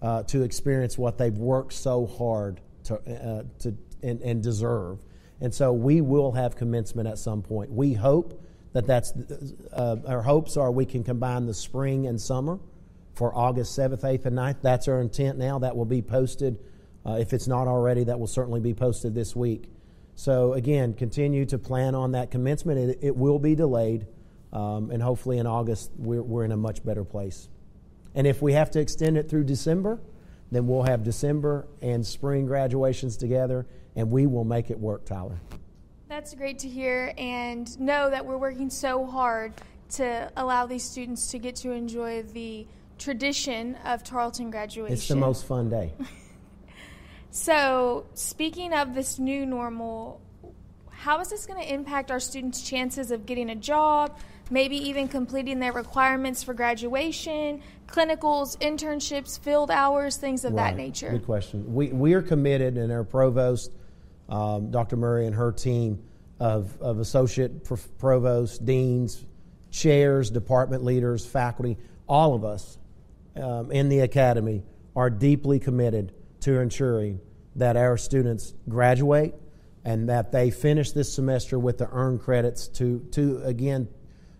uh, 0.00 0.22
to 0.24 0.42
experience 0.42 0.98
what 0.98 1.18
they've 1.18 1.36
worked 1.36 1.72
so 1.72 2.06
hard 2.06 2.60
to, 2.84 2.94
uh, 2.96 3.42
to 3.60 3.76
and, 4.02 4.20
and 4.22 4.42
deserve. 4.42 4.98
And 5.40 5.52
so 5.52 5.72
we 5.72 6.00
will 6.00 6.32
have 6.32 6.56
commencement 6.56 7.08
at 7.08 7.18
some 7.18 7.42
point. 7.42 7.70
We 7.70 7.94
hope 7.94 8.40
that 8.72 8.86
that's, 8.86 9.12
uh, 9.72 9.96
our 10.06 10.22
hopes 10.22 10.56
are 10.56 10.70
we 10.70 10.86
can 10.86 11.04
combine 11.04 11.46
the 11.46 11.54
spring 11.54 12.06
and 12.06 12.20
summer 12.20 12.58
for 13.14 13.34
August 13.34 13.78
7th, 13.78 14.02
8th, 14.02 14.26
and 14.26 14.36
9th. 14.36 14.56
That's 14.62 14.88
our 14.88 15.00
intent 15.00 15.38
now. 15.38 15.58
That 15.58 15.76
will 15.76 15.84
be 15.84 16.02
posted. 16.02 16.58
Uh, 17.04 17.18
if 17.20 17.32
it's 17.32 17.48
not 17.48 17.66
already, 17.66 18.04
that 18.04 18.18
will 18.18 18.26
certainly 18.26 18.60
be 18.60 18.74
posted 18.74 19.14
this 19.14 19.34
week. 19.34 19.68
So, 20.14 20.52
again, 20.52 20.94
continue 20.94 21.44
to 21.46 21.58
plan 21.58 21.94
on 21.94 22.12
that 22.12 22.30
commencement. 22.30 22.78
It, 22.78 22.98
it 23.02 23.16
will 23.16 23.38
be 23.38 23.54
delayed, 23.54 24.06
um, 24.52 24.90
and 24.90 25.02
hopefully 25.02 25.38
in 25.38 25.46
August 25.46 25.90
we're, 25.96 26.22
we're 26.22 26.44
in 26.44 26.52
a 26.52 26.56
much 26.56 26.84
better 26.84 27.04
place. 27.04 27.48
And 28.14 28.26
if 28.26 28.42
we 28.42 28.52
have 28.52 28.70
to 28.72 28.80
extend 28.80 29.16
it 29.16 29.28
through 29.28 29.44
December, 29.44 30.00
then 30.50 30.66
we'll 30.66 30.82
have 30.82 31.02
December 31.02 31.66
and 31.80 32.06
spring 32.06 32.46
graduations 32.46 33.16
together, 33.16 33.66
and 33.96 34.10
we 34.10 34.26
will 34.26 34.44
make 34.44 34.70
it 34.70 34.78
work, 34.78 35.06
Tyler. 35.06 35.40
That's 36.08 36.34
great 36.34 36.58
to 36.60 36.68
hear, 36.68 37.14
and 37.16 37.80
know 37.80 38.10
that 38.10 38.26
we're 38.26 38.36
working 38.36 38.68
so 38.68 39.06
hard 39.06 39.54
to 39.92 40.30
allow 40.36 40.66
these 40.66 40.84
students 40.84 41.30
to 41.30 41.38
get 41.38 41.56
to 41.56 41.70
enjoy 41.72 42.22
the 42.22 42.66
tradition 43.02 43.76
of 43.84 44.04
Tarleton 44.04 44.50
graduation. 44.50 44.92
It's 44.92 45.08
the 45.08 45.16
most 45.16 45.44
fun 45.44 45.68
day. 45.68 45.92
so, 47.30 48.06
speaking 48.14 48.72
of 48.72 48.94
this 48.94 49.18
new 49.18 49.44
normal, 49.44 50.20
how 50.90 51.20
is 51.20 51.30
this 51.30 51.46
going 51.46 51.60
to 51.60 51.72
impact 51.72 52.10
our 52.10 52.20
students' 52.20 52.62
chances 52.62 53.10
of 53.10 53.26
getting 53.26 53.50
a 53.50 53.56
job, 53.56 54.16
maybe 54.50 54.76
even 54.76 55.08
completing 55.08 55.58
their 55.58 55.72
requirements 55.72 56.42
for 56.44 56.54
graduation, 56.54 57.60
clinicals, 57.86 58.56
internships, 58.58 59.38
field 59.38 59.70
hours, 59.70 60.16
things 60.16 60.44
of 60.44 60.52
right. 60.52 60.70
that 60.70 60.76
nature? 60.76 61.10
Good 61.10 61.26
question. 61.26 61.74
We, 61.74 61.88
we 61.88 62.14
are 62.14 62.22
committed, 62.22 62.78
and 62.78 62.92
our 62.92 63.04
provost, 63.04 63.72
um, 64.28 64.70
Dr. 64.70 64.96
Murray, 64.96 65.26
and 65.26 65.34
her 65.34 65.50
team 65.50 66.02
of, 66.38 66.80
of 66.80 67.00
associate 67.00 67.68
provosts, 67.98 68.58
deans, 68.58 69.24
chairs, 69.70 70.30
department 70.30 70.84
leaders, 70.84 71.26
faculty, 71.26 71.78
all 72.08 72.34
of 72.34 72.44
us 72.44 72.78
um, 73.36 73.70
in 73.72 73.88
the 73.88 74.00
academy 74.00 74.62
are 74.94 75.10
deeply 75.10 75.58
committed 75.58 76.12
to 76.40 76.58
ensuring 76.58 77.20
that 77.56 77.76
our 77.76 77.96
students 77.96 78.54
graduate 78.68 79.34
and 79.84 80.08
that 80.08 80.32
they 80.32 80.50
finish 80.50 80.92
this 80.92 81.12
semester 81.12 81.58
with 81.58 81.78
the 81.78 81.88
earned 81.90 82.20
credits 82.20 82.68
to, 82.68 83.00
to 83.12 83.42
again, 83.42 83.88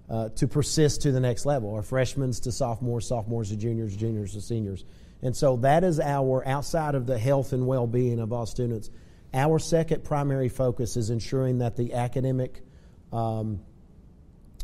uh, 0.09 0.29
to 0.31 0.47
persist 0.47 1.03
to 1.03 1.13
the 1.13 1.21
next 1.21 1.47
level, 1.47 1.71
or 1.71 1.83
freshmen 1.83 2.31
to 2.33 2.53
sophomores, 2.53 3.07
sophomores 3.07 3.49
to 3.49 3.57
juniors, 3.57 3.97
juniors 3.97 4.35
to 4.35 4.41
seniors. 4.41 4.85
And 5.23 5.37
so 5.37 5.57
that 5.59 5.85
is 5.85 6.01
our, 6.01 6.47
outside 6.47 6.95
of 6.95 7.07
the 7.07 7.19
health 7.19 7.53
and 7.53 7.67
well 7.67 7.87
being 7.87 8.21
of 8.21 8.33
all 8.33 8.47
students, 8.47 8.91
our 9.35 9.59
second 9.59 10.05
primary 10.05 10.49
focus 10.49 10.97
is 10.97 11.11
ensuring 11.11 11.59
that 11.59 11.77
the 11.77 11.95
academic 11.95 12.61
um, 13.13 13.61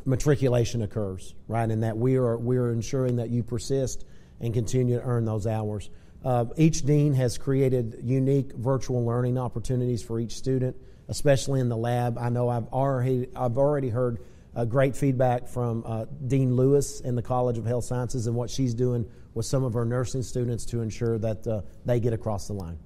matriculation 0.04 0.82
occurs, 0.82 1.34
right? 1.46 1.68
And 1.70 1.82
that 1.82 1.96
we 1.96 2.16
are, 2.16 2.36
we 2.36 2.56
are 2.56 2.70
ensuring 2.70 3.16
that 3.16 3.30
you 3.30 3.42
persist 3.42 4.04
and 4.40 4.54
continue 4.54 4.98
to 4.98 5.04
earn 5.04 5.24
those 5.24 5.46
hours. 5.46 5.90
Uh, 6.24 6.46
each 6.56 6.82
dean 6.82 7.14
has 7.14 7.38
created 7.38 8.00
unique 8.02 8.52
virtual 8.54 9.04
learning 9.04 9.38
opportunities 9.38 10.02
for 10.02 10.18
each 10.18 10.32
student, 10.32 10.76
especially 11.08 11.60
in 11.60 11.68
the 11.68 11.76
lab. 11.76 12.18
I 12.18 12.28
know 12.28 12.48
I've 12.48 12.66
already, 12.68 13.28
I've 13.36 13.56
already 13.56 13.88
heard 13.88 14.18
uh, 14.56 14.64
great 14.64 14.96
feedback 14.96 15.46
from 15.46 15.84
uh, 15.86 16.06
Dean 16.26 16.56
Lewis 16.56 17.00
in 17.00 17.14
the 17.14 17.22
College 17.22 17.58
of 17.58 17.64
Health 17.64 17.84
Sciences 17.84 18.26
and 18.26 18.34
what 18.34 18.50
she's 18.50 18.74
doing 18.74 19.08
with 19.34 19.46
some 19.46 19.62
of 19.62 19.72
her 19.74 19.84
nursing 19.84 20.22
students 20.22 20.64
to 20.66 20.80
ensure 20.80 21.18
that 21.18 21.46
uh, 21.46 21.60
they 21.84 22.00
get 22.00 22.12
across 22.12 22.48
the 22.48 22.54
line. 22.54 22.78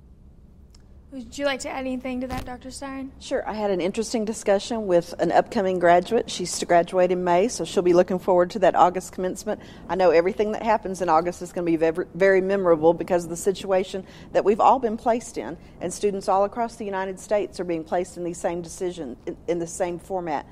Would 1.13 1.37
you 1.37 1.45
like 1.45 1.61
to 1.61 1.69
add 1.69 1.81
anything 1.81 2.23
to 2.23 2.27
that, 2.29 2.47
Dr. 2.47 2.71
Styron? 2.71 3.11
Sure. 3.21 3.47
I 3.47 3.53
had 3.53 3.71
an 3.71 3.83
interesting 3.83 4.25
discussion 4.25 4.87
with 4.87 5.13
an 5.19 5.31
upcoming 5.31 5.79
graduate. 5.79 6.31
She's 6.31 6.59
to 6.59 6.65
graduate 6.65 7.11
in 7.11 7.23
May, 7.23 7.49
so 7.49 7.67
she'll 7.67 7.83
be 7.83 7.93
looking 7.93 8.19
forward 8.19 8.49
to 8.53 8.59
that 8.61 8.75
August 8.75 9.13
commencement. 9.13 9.61
I 9.91 9.95
know 9.95 10.09
everything 10.09 10.53
that 10.53 10.63
happens 10.63 11.03
in 11.03 11.11
August 11.11 11.43
is 11.43 11.53
going 11.53 11.67
to 11.67 11.71
be 11.71 11.77
very, 11.77 12.07
very 12.15 12.41
memorable 12.41 12.95
because 12.95 13.25
of 13.25 13.31
the 13.31 13.37
situation 13.37 14.07
that 14.33 14.43
we've 14.47 14.59
all 14.59 14.79
been 14.79 14.97
placed 14.97 15.37
in, 15.37 15.59
and 15.83 15.93
students 15.93 16.31
all 16.31 16.45
across 16.45 16.77
the 16.77 16.87
United 16.87 17.21
States 17.21 17.61
are 17.61 17.65
being 17.65 17.85
placed 17.85 18.17
in 18.17 18.25
the 18.25 18.33
same 18.33 18.63
decision, 18.63 19.19
in, 19.27 19.37
in 19.49 19.59
the 19.59 19.67
same 19.67 19.99
format. 19.99 20.47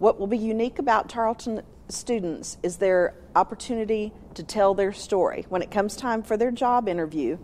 What 0.00 0.20
will 0.20 0.26
be 0.26 0.36
unique 0.36 0.78
about 0.78 1.08
Tarleton 1.08 1.62
students 1.88 2.58
is 2.62 2.76
their 2.76 3.14
opportunity 3.34 4.12
to 4.34 4.42
tell 4.42 4.74
their 4.74 4.92
story. 4.92 5.46
When 5.48 5.62
it 5.62 5.70
comes 5.70 5.96
time 5.96 6.22
for 6.22 6.36
their 6.36 6.50
job 6.50 6.90
interview, 6.90 7.38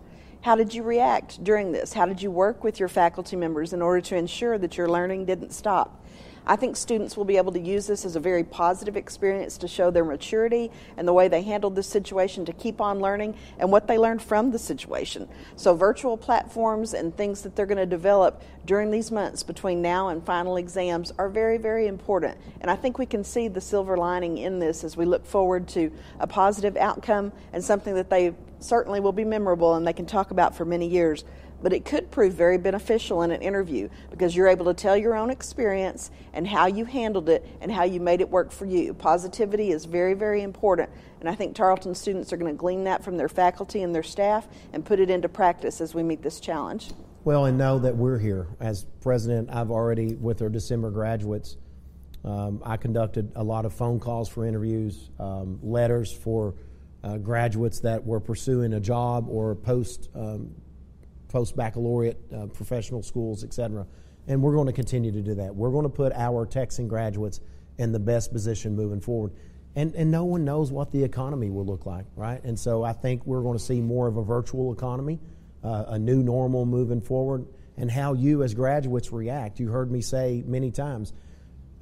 how 0.44 0.54
did 0.54 0.74
you 0.74 0.83
react 0.83 1.42
during 1.42 1.72
this? 1.72 1.94
How 1.94 2.04
did 2.04 2.20
you 2.20 2.30
work 2.30 2.62
with 2.62 2.78
your 2.78 2.90
faculty 2.90 3.35
members 3.35 3.72
in 3.72 3.80
order 3.80 4.02
to 4.02 4.14
ensure 4.14 4.59
that 4.59 4.76
your 4.76 4.90
learning 4.90 5.24
didn't 5.24 5.54
stop? 5.54 6.04
I 6.46 6.57
think 6.57 6.76
students 6.76 7.16
will 7.16 7.24
be 7.24 7.38
able 7.38 7.52
to 7.52 7.61
use 7.61 7.87
this 7.87 8.04
as 8.04 8.16
a 8.16 8.20
very 8.20 8.44
positive 8.44 8.96
experience 8.96 9.57
to 9.59 9.68
show 9.68 9.90
their 9.90 10.04
maturity 10.04 10.70
and 10.96 11.09
the 11.09 11.12
way 11.12 11.26
they 11.28 11.42
handled 11.42 11.74
this 11.74 11.88
situation 11.88 12.44
to 12.44 12.52
keep 12.52 12.80
on 12.80 13.00
learning 13.00 13.35
and 13.59 13.72
what 13.72 13.87
they 13.87 13.96
learned 13.96 14.22
from 14.22 14.50
the 14.50 14.59
situation. 14.59 15.26
So, 15.57 15.74
virtual 15.74 16.18
platforms 16.18 16.92
and 16.92 17.16
things 17.16 17.42
that 17.42 17.57
they're 17.57 17.64
going 17.64 17.78
to 17.78 17.87
develop 17.87 18.42
during 18.66 18.90
these 18.90 19.11
months 19.11 19.42
between 19.42 19.80
now 19.80 20.09
and 20.09 20.24
final 20.24 20.57
exams 20.57 21.12
are 21.18 21.30
very, 21.30 21.57
very 21.57 21.87
important. 21.87 22.37
And 22.61 22.70
I 22.70 22.76
think 22.76 22.98
we 22.98 23.07
can 23.07 23.24
see 23.24 23.48
the 23.48 23.61
silver 23.61 23.96
lining 23.96 24.38
in 24.38 24.59
this 24.59 24.85
as 24.85 24.96
we 24.96 25.07
look 25.07 25.24
forward 25.24 25.66
to 25.68 25.90
a 26.20 26.26
positive 26.26 26.76
outcome 26.76 27.33
and 27.52 27.64
something 27.64 27.94
that 27.94 28.11
they 28.11 28.35
certainly 28.59 29.00
will 29.00 29.12
be 29.12 29.24
memorable 29.24 29.74
and 29.74 29.87
they 29.87 29.92
can 29.92 30.07
talk 30.07 30.30
about 30.30 30.57
for 30.57 30.64
many 30.64 30.88
years 30.88 31.24
but 31.64 31.72
it 31.72 31.87
could 31.87 32.11
prove 32.11 32.35
very 32.35 32.59
beneficial 32.59 33.22
in 33.22 33.31
an 33.31 33.40
interview 33.40 33.88
because 34.11 34.37
you're 34.37 34.48
able 34.48 34.66
to 34.66 34.74
tell 34.74 34.94
your 34.98 35.16
own 35.16 35.31
experience 35.31 36.11
and 36.35 36.46
how 36.46 36.66
you 36.66 36.85
handled 36.85 37.31
it 37.31 37.42
and 37.62 37.72
how 37.72 37.85
you 37.85 38.00
made 38.00 38.20
it 38.20 38.29
work 38.29 38.53
for 38.53 38.66
you. 38.66 38.92
Positivity 38.92 39.70
is 39.70 39.87
very, 39.87 40.12
very 40.12 40.42
important, 40.42 40.90
and 41.20 41.29
I 41.29 41.35
think 41.35 41.57
Tarleton 41.57 41.94
students 41.94 42.35
are 42.35 42.37
going 42.37 42.53
to 42.53 42.59
glean 42.59 42.85
that 42.85 43.03
from 43.03 43.16
their 43.16 43.31
faculty 43.31 43.83
and 43.83 43.94
their 43.94 44.03
staff 44.03 44.46
and 44.74 44.85
put 44.85 45.00
it 45.00 45.09
into 45.09 45.27
practice 45.27 45.81
as 45.81 45.94
we 45.94 46.03
meet 46.03 46.20
this 46.20 46.38
challenge. 46.38 46.90
Well, 47.24 47.46
and 47.46 47.57
know 47.57 47.79
that 47.79 47.96
we're 47.96 48.18
here. 48.18 48.46
As 48.61 48.85
president, 49.00 49.48
I've 49.50 49.70
already, 49.70 50.16
with 50.16 50.42
our 50.42 50.50
December 50.50 50.90
graduates, 50.90 51.57
um, 52.27 52.61
I 52.62 52.77
conducted 52.77 53.33
a 53.37 53.42
lot 53.42 53.64
of 53.64 53.72
phone 53.72 53.98
calls 53.98 54.29
for 54.29 54.46
interviews, 54.46 55.09
um, 55.18 55.59
letters 55.62 56.12
for 56.12 56.57
uh, 57.03 57.16
graduates 57.16 57.81
that 57.81 58.05
were 58.05 58.20
pursuing 58.20 58.74
a 58.74 58.81
job 58.81 59.31
or 59.31 59.55
post 59.55 60.11
um, 60.14 60.50
post 61.35 61.57
baccalaureate 61.57 62.16
uh, 62.33 62.47
professional 62.47 63.03
schools, 63.03 63.42
et 63.42 63.53
cetera. 63.53 63.85
And 64.29 64.40
we're 64.40 64.55
going 64.55 64.68
to 64.68 64.73
continue 64.73 65.11
to 65.11 65.20
do 65.20 65.35
that. 65.35 65.53
We're 65.53 65.73
going 65.73 65.83
to 65.83 65.88
put 65.88 66.12
our 66.12 66.47
Texan 66.47 66.87
graduates 66.87 67.40
in 67.77 67.90
the 67.90 67.99
best 67.99 68.33
position 68.33 68.77
moving 68.77 69.01
forward. 69.01 69.33
And, 69.75 69.92
and 69.97 70.12
no 70.12 70.25
one 70.27 70.44
knows 70.44 70.70
what 70.70 70.92
the 70.92 71.03
economy 71.03 71.51
will 71.51 71.66
look 71.66 71.87
like, 71.87 72.07
right? 72.14 72.42
And 72.44 72.57
so 72.57 72.85
I 72.85 72.92
think 72.92 73.27
we're 73.27 73.42
going 73.42 73.59
to 73.59 73.64
see 73.64 73.81
more 73.81 74.07
of 74.07 74.16
a 74.16 74.23
virtual 74.23 74.73
economy, 74.73 75.18
uh, 75.64 75.87
a 75.88 75.99
new 75.99 76.23
normal 76.23 76.66
moving 76.66 77.01
forward, 77.01 77.47
and 77.77 77.90
how 77.90 78.12
you 78.12 78.44
as 78.44 78.55
graduates 78.55 79.11
react. 79.11 79.59
You 79.59 79.70
heard 79.70 79.90
me 79.90 80.03
say 80.03 80.44
many 80.47 80.70
times 80.70 81.12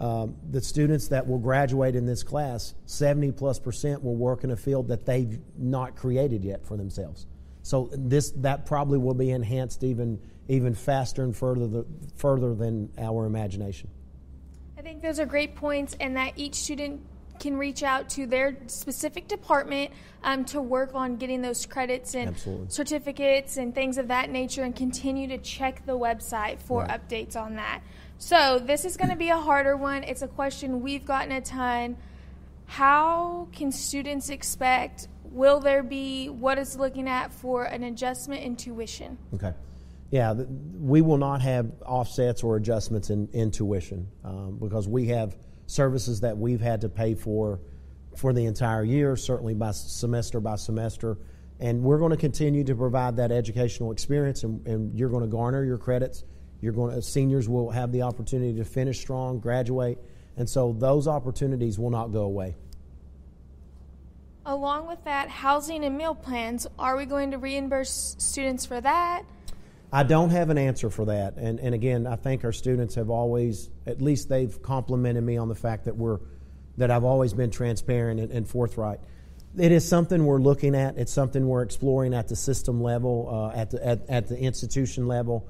um, 0.01 0.35
the 0.51 0.62
students 0.62 1.09
that 1.09 1.29
will 1.29 1.38
graduate 1.38 1.95
in 1.95 2.07
this 2.07 2.23
class, 2.23 2.73
70 2.87 3.33
plus 3.33 3.59
percent 3.59 4.03
will 4.03 4.17
work 4.17 4.45
in 4.45 4.51
a 4.51 4.57
field 4.57 4.88
that 4.88 5.05
they've 5.05 5.38
not 5.59 5.95
created 5.95 6.43
yet 6.43 6.65
for 6.65 6.79
themselves. 6.79 7.27
So 7.62 7.88
this 7.92 8.31
that 8.37 8.66
probably 8.66 8.98
will 8.98 9.14
be 9.14 9.31
enhanced 9.31 9.85
even 9.85 10.20
even 10.48 10.75
faster 10.75 11.22
and 11.22 11.37
further 11.37 11.66
the, 11.66 11.87
further 12.16 12.55
than 12.55 12.90
our 12.98 13.27
imagination. 13.27 13.88
I 14.77 14.83
think 14.83 15.01
those 15.01 15.20
are 15.20 15.27
great 15.27 15.55
points, 15.55 15.96
and 16.01 16.16
that 16.16 16.33
each 16.37 16.57
student 16.57 17.01
can 17.38 17.57
reach 17.57 17.83
out 17.83 18.09
to 18.11 18.27
their 18.27 18.57
specific 18.66 19.27
department 19.29 19.90
um, 20.22 20.44
to 20.44 20.61
work 20.61 20.94
on 20.94 21.16
getting 21.16 21.40
those 21.42 21.66
credits 21.66 22.14
and 22.14 22.31
Absolutely. 22.31 22.68
certificates 22.68 23.57
and 23.57 23.75
things 23.75 23.98
of 23.98 24.09
that 24.09 24.31
nature, 24.31 24.64
and 24.64 24.75
continue 24.75 25.29
to 25.29 25.38
check 25.38 25.87
the 25.87 25.96
website 25.96 26.61
for 26.61 26.83
right. 26.83 27.09
updates 27.09 27.37
on 27.37 27.55
that. 27.57 27.81
So 28.18 28.59
this 28.59 28.85
is 28.85 28.96
going 28.96 29.11
to 29.11 29.16
be 29.16 29.31
a 29.31 29.37
harder 29.37 29.77
one. 29.77 30.03
It's 30.03 30.22
a 30.22 30.29
question 30.29 30.83
we've 30.83 31.05
gotten 31.05 31.33
a 31.33 31.40
ton. 31.40 31.96
How 32.66 33.48
can 33.53 33.70
students 33.72 34.31
expect 34.31 35.09
will 35.33 35.61
there 35.61 35.83
be 35.83 36.29
what 36.29 36.59
is 36.59 36.77
looking 36.77 37.09
at 37.09 37.33
for 37.33 37.64
an 37.64 37.83
adjustment 37.83 38.42
in 38.42 38.57
tuition? 38.57 39.18
Okay. 39.35 39.53
Yeah, 40.11 40.35
we 40.35 41.01
will 41.01 41.16
not 41.16 41.40
have 41.40 41.73
offsets 41.87 42.42
or 42.42 42.57
adjustments 42.57 43.09
in, 43.09 43.29
in 43.33 43.51
tuition 43.51 44.07
um, 44.25 44.59
because 44.61 44.87
we 44.87 45.07
have 45.07 45.37
services 45.66 46.21
that 46.21 46.37
we've 46.37 46.61
had 46.61 46.83
to 46.83 46.88
pay 46.88 47.14
for 47.14 47.61
for 48.14 48.35
the 48.35 48.45
entire 48.45 48.85
year, 48.85 49.16
certainly 49.16 49.55
by 49.55 49.71
semester 49.71 50.38
by 50.38 50.57
semester. 50.57 51.16
And 51.61 51.83
we're 51.83 51.99
going 51.99 52.11
to 52.11 52.18
continue 52.18 52.62
to 52.64 52.75
provide 52.75 53.16
that 53.16 53.33
educational 53.33 53.90
experience, 53.90 54.42
and, 54.42 54.66
and 54.66 54.99
you're 54.99 55.09
going 55.09 55.23
to 55.23 55.29
garner 55.29 55.64
your 55.64 55.79
credits. 55.79 56.25
You're 56.61 56.73
going 56.73 56.95
to, 56.95 57.01
seniors 57.01 57.49
will 57.49 57.71
have 57.71 57.90
the 57.90 58.03
opportunity 58.03 58.55
to 58.59 58.64
finish 58.64 59.01
strong, 59.01 59.40
graduate, 59.40 59.99
and 60.37 60.49
so 60.49 60.75
those 60.79 61.09
opportunities 61.09 61.79
will 61.79 61.90
not 61.90 62.09
go 62.09 62.23
away. 62.23 62.55
Along 64.45 64.89
with 64.89 65.05
that, 65.05 65.29
housing 65.29 65.85
and 65.85 65.97
meal 65.97 66.17
plans, 66.17 66.67
are 66.77 66.97
we 66.97 67.07
going 67.07 67.31
to 67.31 67.39
reimburse 67.39 68.17
students 68.19 68.67
for 68.67 68.81
that? 68.81 69.23
I 69.93 70.03
don't 70.03 70.31
have 70.31 70.51
an 70.51 70.59
answer 70.59 70.91
for 70.91 71.05
that. 71.05 71.37
And, 71.37 71.61
and 71.61 71.75
again, 71.75 72.07
I 72.07 72.17
think 72.17 72.45
our 72.45 72.53
students 72.53 72.97
have 72.97 73.09
always, 73.09 73.71
at 73.87 74.03
least 74.03 74.29
they've 74.29 74.61
complimented 74.63 75.23
me 75.23 75.37
on 75.37 75.49
the 75.49 75.55
fact 75.55 75.85
that 75.85 75.97
we're, 75.97 76.19
that 76.79 76.91
I've 76.91 77.05
always 77.05 77.35
been 77.35 77.51
transparent 77.51 78.19
and, 78.19 78.33
and 78.33 78.49
forthright. 78.49 78.99
It 79.57 79.71
is 79.71 79.87
something 79.87 80.25
we're 80.25 80.41
looking 80.41 80.75
at. 80.75 80.97
It's 80.97 81.13
something 81.13 81.47
we're 81.47 81.63
exploring 81.63 82.13
at 82.15 82.27
the 82.27 82.37
system 82.37 82.83
level, 82.83 83.29
uh, 83.31 83.57
at, 83.57 83.71
the, 83.71 83.87
at, 83.87 84.09
at 84.09 84.29
the 84.29 84.39
institution 84.39 85.07
level. 85.07 85.47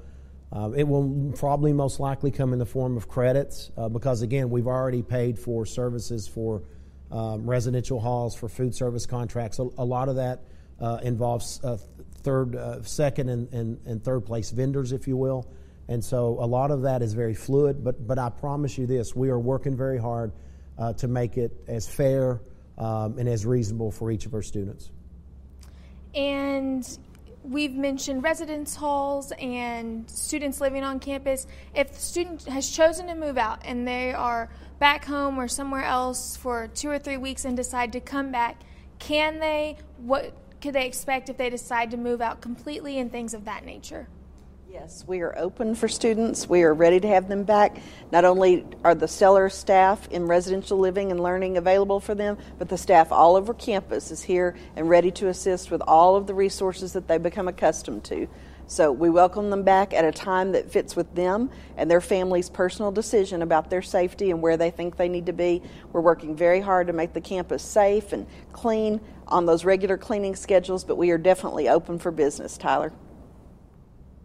Uh, 0.51 0.71
it 0.75 0.87
will 0.87 1.33
probably 1.35 1.73
most 1.73 1.99
likely 1.99 2.29
come 2.29 2.53
in 2.53 2.59
the 2.59 2.65
form 2.65 2.95
of 2.95 3.07
credits 3.07 3.71
uh, 3.75 3.89
because, 3.89 4.21
again, 4.21 4.51
we've 4.51 4.67
already 4.67 5.01
paid 5.01 5.39
for 5.39 5.65
services 5.65 6.27
for 6.27 6.61
um, 7.13 7.47
residential 7.47 7.99
halls, 7.99 8.35
for 8.35 8.49
food 8.49 8.73
service 8.73 9.05
contracts. 9.05 9.59
A, 9.59 9.69
a 9.77 9.85
lot 9.85 10.09
of 10.09 10.15
that 10.15 10.41
uh, 10.81 10.99
involves 11.03 11.63
uh, 11.63 11.77
third, 12.23 12.55
uh, 12.55 12.81
second, 12.81 13.29
and, 13.29 13.53
and, 13.53 13.79
and, 13.85 14.03
third 14.03 14.21
place 14.21 14.49
vendors, 14.49 14.91
if 14.91 15.07
you 15.07 15.15
will. 15.15 15.47
And 15.87 16.03
so 16.03 16.37
a 16.39 16.47
lot 16.47 16.71
of 16.71 16.81
that 16.81 17.03
is 17.03 17.13
very 17.13 17.35
fluid, 17.35 17.83
but, 17.83 18.07
but 18.07 18.17
I 18.17 18.29
promise 18.29 18.77
you 18.77 18.87
this 18.87 19.15
we 19.15 19.29
are 19.29 19.37
working 19.37 19.77
very 19.77 19.99
hard 19.99 20.31
uh, 20.79 20.93
to 20.93 21.07
make 21.07 21.37
it 21.37 21.51
as 21.67 21.87
fair 21.87 22.41
um, 22.79 23.19
and 23.19 23.29
as 23.29 23.45
reasonable 23.45 23.91
for 23.91 24.09
each 24.09 24.25
of 24.25 24.33
our 24.33 24.41
students. 24.41 24.89
And 26.15 26.97
we've 27.43 27.75
mentioned 27.75 28.23
residence 28.23 28.75
halls 28.75 29.31
and 29.33 30.09
students 30.09 30.61
living 30.61 30.83
on 30.83 30.99
campus. 30.99 31.45
If 31.75 31.93
the 31.93 31.99
student 31.99 32.43
has 32.45 32.69
chosen 32.69 33.07
to 33.07 33.15
move 33.15 33.37
out 33.37 33.61
and 33.65 33.87
they 33.87 34.13
are 34.13 34.49
back 34.83 35.05
home 35.05 35.39
or 35.39 35.47
somewhere 35.47 35.85
else 35.85 36.35
for 36.35 36.67
two 36.67 36.89
or 36.89 36.99
three 36.99 37.15
weeks 37.15 37.45
and 37.45 37.55
decide 37.55 37.93
to 37.93 38.01
come 38.01 38.33
back, 38.33 38.57
can 38.99 39.39
they? 39.39 39.77
What 39.95 40.33
could 40.59 40.73
they 40.73 40.85
expect 40.85 41.29
if 41.29 41.37
they 41.37 41.49
decide 41.49 41.91
to 41.91 41.97
move 41.97 42.19
out 42.19 42.41
completely 42.41 42.99
and 42.99 43.09
things 43.09 43.33
of 43.33 43.45
that 43.45 43.63
nature? 43.63 44.09
Yes, 44.69 45.05
we 45.07 45.21
are 45.21 45.37
open 45.37 45.73
for 45.75 45.87
students. 45.87 46.49
We 46.49 46.63
are 46.63 46.73
ready 46.73 46.99
to 46.99 47.07
have 47.07 47.29
them 47.29 47.45
back. 47.45 47.77
Not 48.11 48.25
only 48.25 48.65
are 48.83 48.93
the 48.93 49.07
Stellar 49.07 49.47
staff 49.47 50.05
in 50.09 50.27
residential 50.27 50.77
living 50.77 51.11
and 51.11 51.23
learning 51.23 51.55
available 51.55 52.01
for 52.01 52.13
them, 52.13 52.37
but 52.59 52.67
the 52.67 52.77
staff 52.77 53.09
all 53.09 53.37
over 53.37 53.53
campus 53.53 54.11
is 54.11 54.21
here 54.21 54.53
and 54.75 54.89
ready 54.89 55.11
to 55.11 55.29
assist 55.29 55.71
with 55.71 55.81
all 55.87 56.17
of 56.17 56.27
the 56.27 56.33
resources 56.33 56.91
that 56.91 57.07
they 57.07 57.17
become 57.17 57.47
accustomed 57.47 58.03
to. 58.03 58.27
So 58.73 58.91
we 58.91 59.11
welcome 59.11 59.51
them 59.51 59.61
back 59.61 59.93
at 59.93 60.03
a 60.03 60.11
time 60.11 60.53
that 60.53 60.71
fits 60.71 60.95
with 60.95 61.13
them 61.13 61.51
and 61.77 61.91
their 61.91 62.01
family's 62.01 62.49
personal 62.49 62.91
decision 62.91 63.43
about 63.43 63.69
their 63.69 63.83
safety 63.83 64.31
and 64.31 64.41
where 64.41 64.57
they 64.57 64.71
think 64.71 64.97
they 64.97 65.09
need 65.09 65.27
to 65.27 65.31
be. 65.31 65.61
We're 65.91 66.01
working 66.01 66.35
very 66.35 66.59
hard 66.59 66.87
to 66.87 66.93
make 66.93 67.13
the 67.13 67.21
campus 67.21 67.61
safe 67.61 68.13
and 68.13 68.25
clean 68.51 68.99
on 69.27 69.45
those 69.45 69.63
regular 69.63 69.95
cleaning 69.95 70.35
schedules, 70.35 70.83
but 70.83 70.95
we 70.95 71.11
are 71.11 71.19
definitely 71.19 71.69
open 71.69 71.99
for 71.99 72.09
business, 72.09 72.57
Tyler 72.57 72.91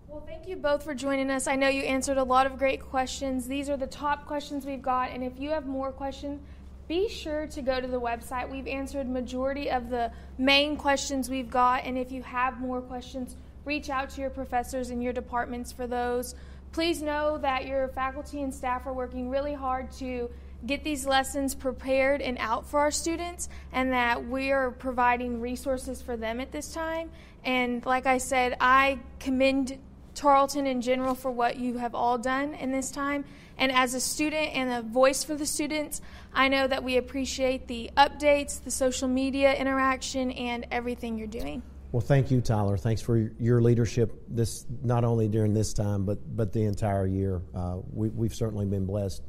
Well, 0.06 0.24
Thank 0.26 0.48
you 0.48 0.56
both 0.56 0.82
for 0.82 0.94
joining 0.94 1.30
us. 1.30 1.46
I 1.46 1.54
know 1.54 1.68
you 1.68 1.82
answered 1.82 2.16
a 2.16 2.24
lot 2.24 2.46
of 2.46 2.56
great 2.56 2.80
questions. 2.80 3.48
These 3.48 3.68
are 3.68 3.76
the 3.76 3.86
top 3.86 4.24
questions 4.24 4.64
we've 4.64 4.80
got, 4.80 5.10
and 5.10 5.22
if 5.22 5.38
you 5.38 5.50
have 5.50 5.66
more 5.66 5.92
questions, 5.92 6.40
be 6.88 7.06
sure 7.06 7.46
to 7.48 7.60
go 7.60 7.82
to 7.82 7.86
the 7.86 8.00
website. 8.00 8.50
We've 8.50 8.66
answered 8.66 9.10
majority 9.10 9.70
of 9.70 9.90
the 9.90 10.10
main 10.38 10.78
questions 10.78 11.28
we've 11.28 11.50
got, 11.50 11.84
and 11.84 11.98
if 11.98 12.10
you 12.10 12.22
have 12.22 12.60
more 12.60 12.80
questions, 12.80 13.36
reach 13.68 13.90
out 13.90 14.08
to 14.08 14.20
your 14.20 14.30
professors 14.30 14.90
in 14.90 15.00
your 15.00 15.12
departments 15.12 15.70
for 15.70 15.86
those. 15.86 16.34
Please 16.72 17.02
know 17.02 17.38
that 17.38 17.66
your 17.66 17.88
faculty 17.88 18.42
and 18.42 18.52
staff 18.52 18.86
are 18.86 18.92
working 18.94 19.28
really 19.28 19.54
hard 19.54 19.92
to 19.92 20.30
get 20.66 20.82
these 20.82 21.06
lessons 21.06 21.54
prepared 21.54 22.20
and 22.20 22.36
out 22.40 22.66
for 22.66 22.80
our 22.80 22.90
students, 22.90 23.48
and 23.72 23.92
that 23.92 24.26
we 24.26 24.50
are 24.50 24.72
providing 24.72 25.40
resources 25.40 26.02
for 26.02 26.16
them 26.16 26.40
at 26.40 26.50
this 26.50 26.72
time. 26.72 27.10
And 27.44 27.84
like 27.86 28.06
I 28.06 28.18
said, 28.18 28.56
I 28.60 28.98
commend 29.20 29.78
Tarleton 30.16 30.66
in 30.66 30.80
general 30.80 31.14
for 31.14 31.30
what 31.30 31.58
you 31.58 31.78
have 31.78 31.94
all 31.94 32.18
done 32.18 32.54
in 32.54 32.72
this 32.72 32.90
time. 32.90 33.24
And 33.56 33.70
as 33.70 33.94
a 33.94 34.00
student 34.00 34.54
and 34.54 34.70
a 34.70 34.82
voice 34.82 35.22
for 35.22 35.36
the 35.36 35.46
students, 35.46 36.00
I 36.34 36.48
know 36.48 36.66
that 36.66 36.82
we 36.82 36.96
appreciate 36.96 37.68
the 37.68 37.90
updates, 37.96 38.62
the 38.62 38.72
social 38.72 39.06
media 39.06 39.54
interaction, 39.54 40.32
and 40.32 40.66
everything 40.72 41.18
you're 41.18 41.28
doing. 41.28 41.62
Well, 41.90 42.02
thank 42.02 42.30
you, 42.30 42.42
Tyler. 42.42 42.76
Thanks 42.76 43.00
for 43.00 43.16
your 43.38 43.62
leadership. 43.62 44.12
This 44.28 44.66
not 44.82 45.04
only 45.04 45.26
during 45.26 45.54
this 45.54 45.72
time, 45.72 46.04
but 46.04 46.18
but 46.36 46.52
the 46.52 46.64
entire 46.64 47.06
year. 47.06 47.40
Uh, 47.54 47.78
we, 47.92 48.26
have 48.26 48.34
certainly 48.34 48.66
been 48.66 48.84
blessed 48.84 49.22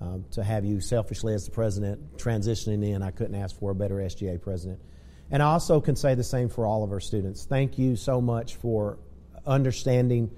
uh, 0.00 0.16
to 0.30 0.42
have 0.42 0.64
you, 0.64 0.80
selfishly 0.80 1.34
as 1.34 1.44
the 1.44 1.50
president, 1.50 2.16
transitioning 2.16 2.88
in. 2.88 3.02
I 3.02 3.10
couldn't 3.10 3.34
ask 3.34 3.58
for 3.58 3.70
a 3.70 3.74
better 3.74 3.96
SGA 3.96 4.40
president. 4.40 4.80
And 5.30 5.42
I 5.42 5.46
also 5.46 5.80
can 5.80 5.94
say 5.94 6.14
the 6.14 6.24
same 6.24 6.48
for 6.48 6.64
all 6.64 6.82
of 6.82 6.90
our 6.90 7.00
students. 7.00 7.44
Thank 7.44 7.78
you 7.78 7.96
so 7.96 8.20
much 8.20 8.56
for 8.56 8.98
understanding 9.46 10.30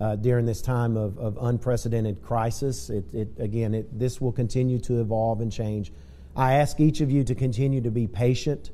uh, 0.00 0.16
during 0.16 0.46
this 0.46 0.62
time 0.62 0.96
of, 0.96 1.18
of 1.18 1.38
unprecedented 1.40 2.22
crisis. 2.22 2.90
It, 2.90 3.12
it, 3.14 3.28
again, 3.38 3.74
it, 3.74 3.98
this 3.98 4.20
will 4.20 4.32
continue 4.32 4.78
to 4.80 5.00
evolve 5.00 5.40
and 5.40 5.52
change. 5.52 5.92
I 6.34 6.54
ask 6.54 6.80
each 6.80 7.00
of 7.02 7.10
you 7.10 7.22
to 7.24 7.34
continue 7.34 7.82
to 7.82 7.90
be 7.90 8.06
patient, 8.06 8.70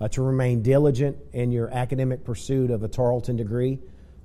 uh, 0.00 0.08
to 0.08 0.22
remain 0.22 0.62
diligent 0.62 1.16
in 1.32 1.50
your 1.50 1.68
academic 1.70 2.24
pursuit 2.24 2.70
of 2.70 2.82
a 2.82 2.88
Tarleton 2.88 3.36
degree, 3.36 3.78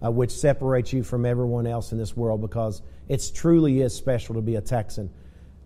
uh, 0.04 0.12
which 0.12 0.32
separates 0.32 0.94
you 0.94 1.04
from 1.04 1.26
everyone 1.26 1.66
else 1.66 1.92
in 1.92 1.98
this 1.98 2.16
world 2.16 2.42
because 2.42 2.82
it 3.08 3.32
truly 3.34 3.82
is 3.82 3.94
special 3.96 4.36
to 4.36 4.42
be 4.42 4.56
a 4.56 4.62
Texan. 4.62 5.10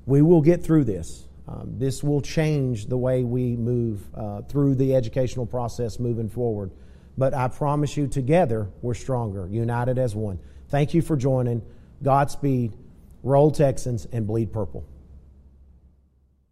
We 0.05 0.21
will 0.21 0.41
get 0.41 0.63
through 0.63 0.85
this. 0.85 1.27
Um, 1.47 1.75
this 1.77 2.03
will 2.03 2.21
change 2.21 2.87
the 2.87 2.97
way 2.97 3.23
we 3.23 3.55
move 3.55 4.01
uh, 4.15 4.41
through 4.43 4.75
the 4.75 4.95
educational 4.95 5.45
process 5.45 5.99
moving 5.99 6.29
forward. 6.29 6.71
But 7.17 7.33
I 7.33 7.47
promise 7.47 7.97
you, 7.97 8.07
together, 8.07 8.69
we're 8.81 8.93
stronger, 8.93 9.47
united 9.47 9.97
as 9.97 10.13
one. 10.13 10.39
Thank 10.69 10.93
you 10.93 11.01
for 11.01 11.15
joining. 11.15 11.61
Godspeed. 12.03 12.73
Roll 13.23 13.51
Texans 13.51 14.07
and 14.11 14.27
bleed 14.27 14.53
purple. 14.53 14.85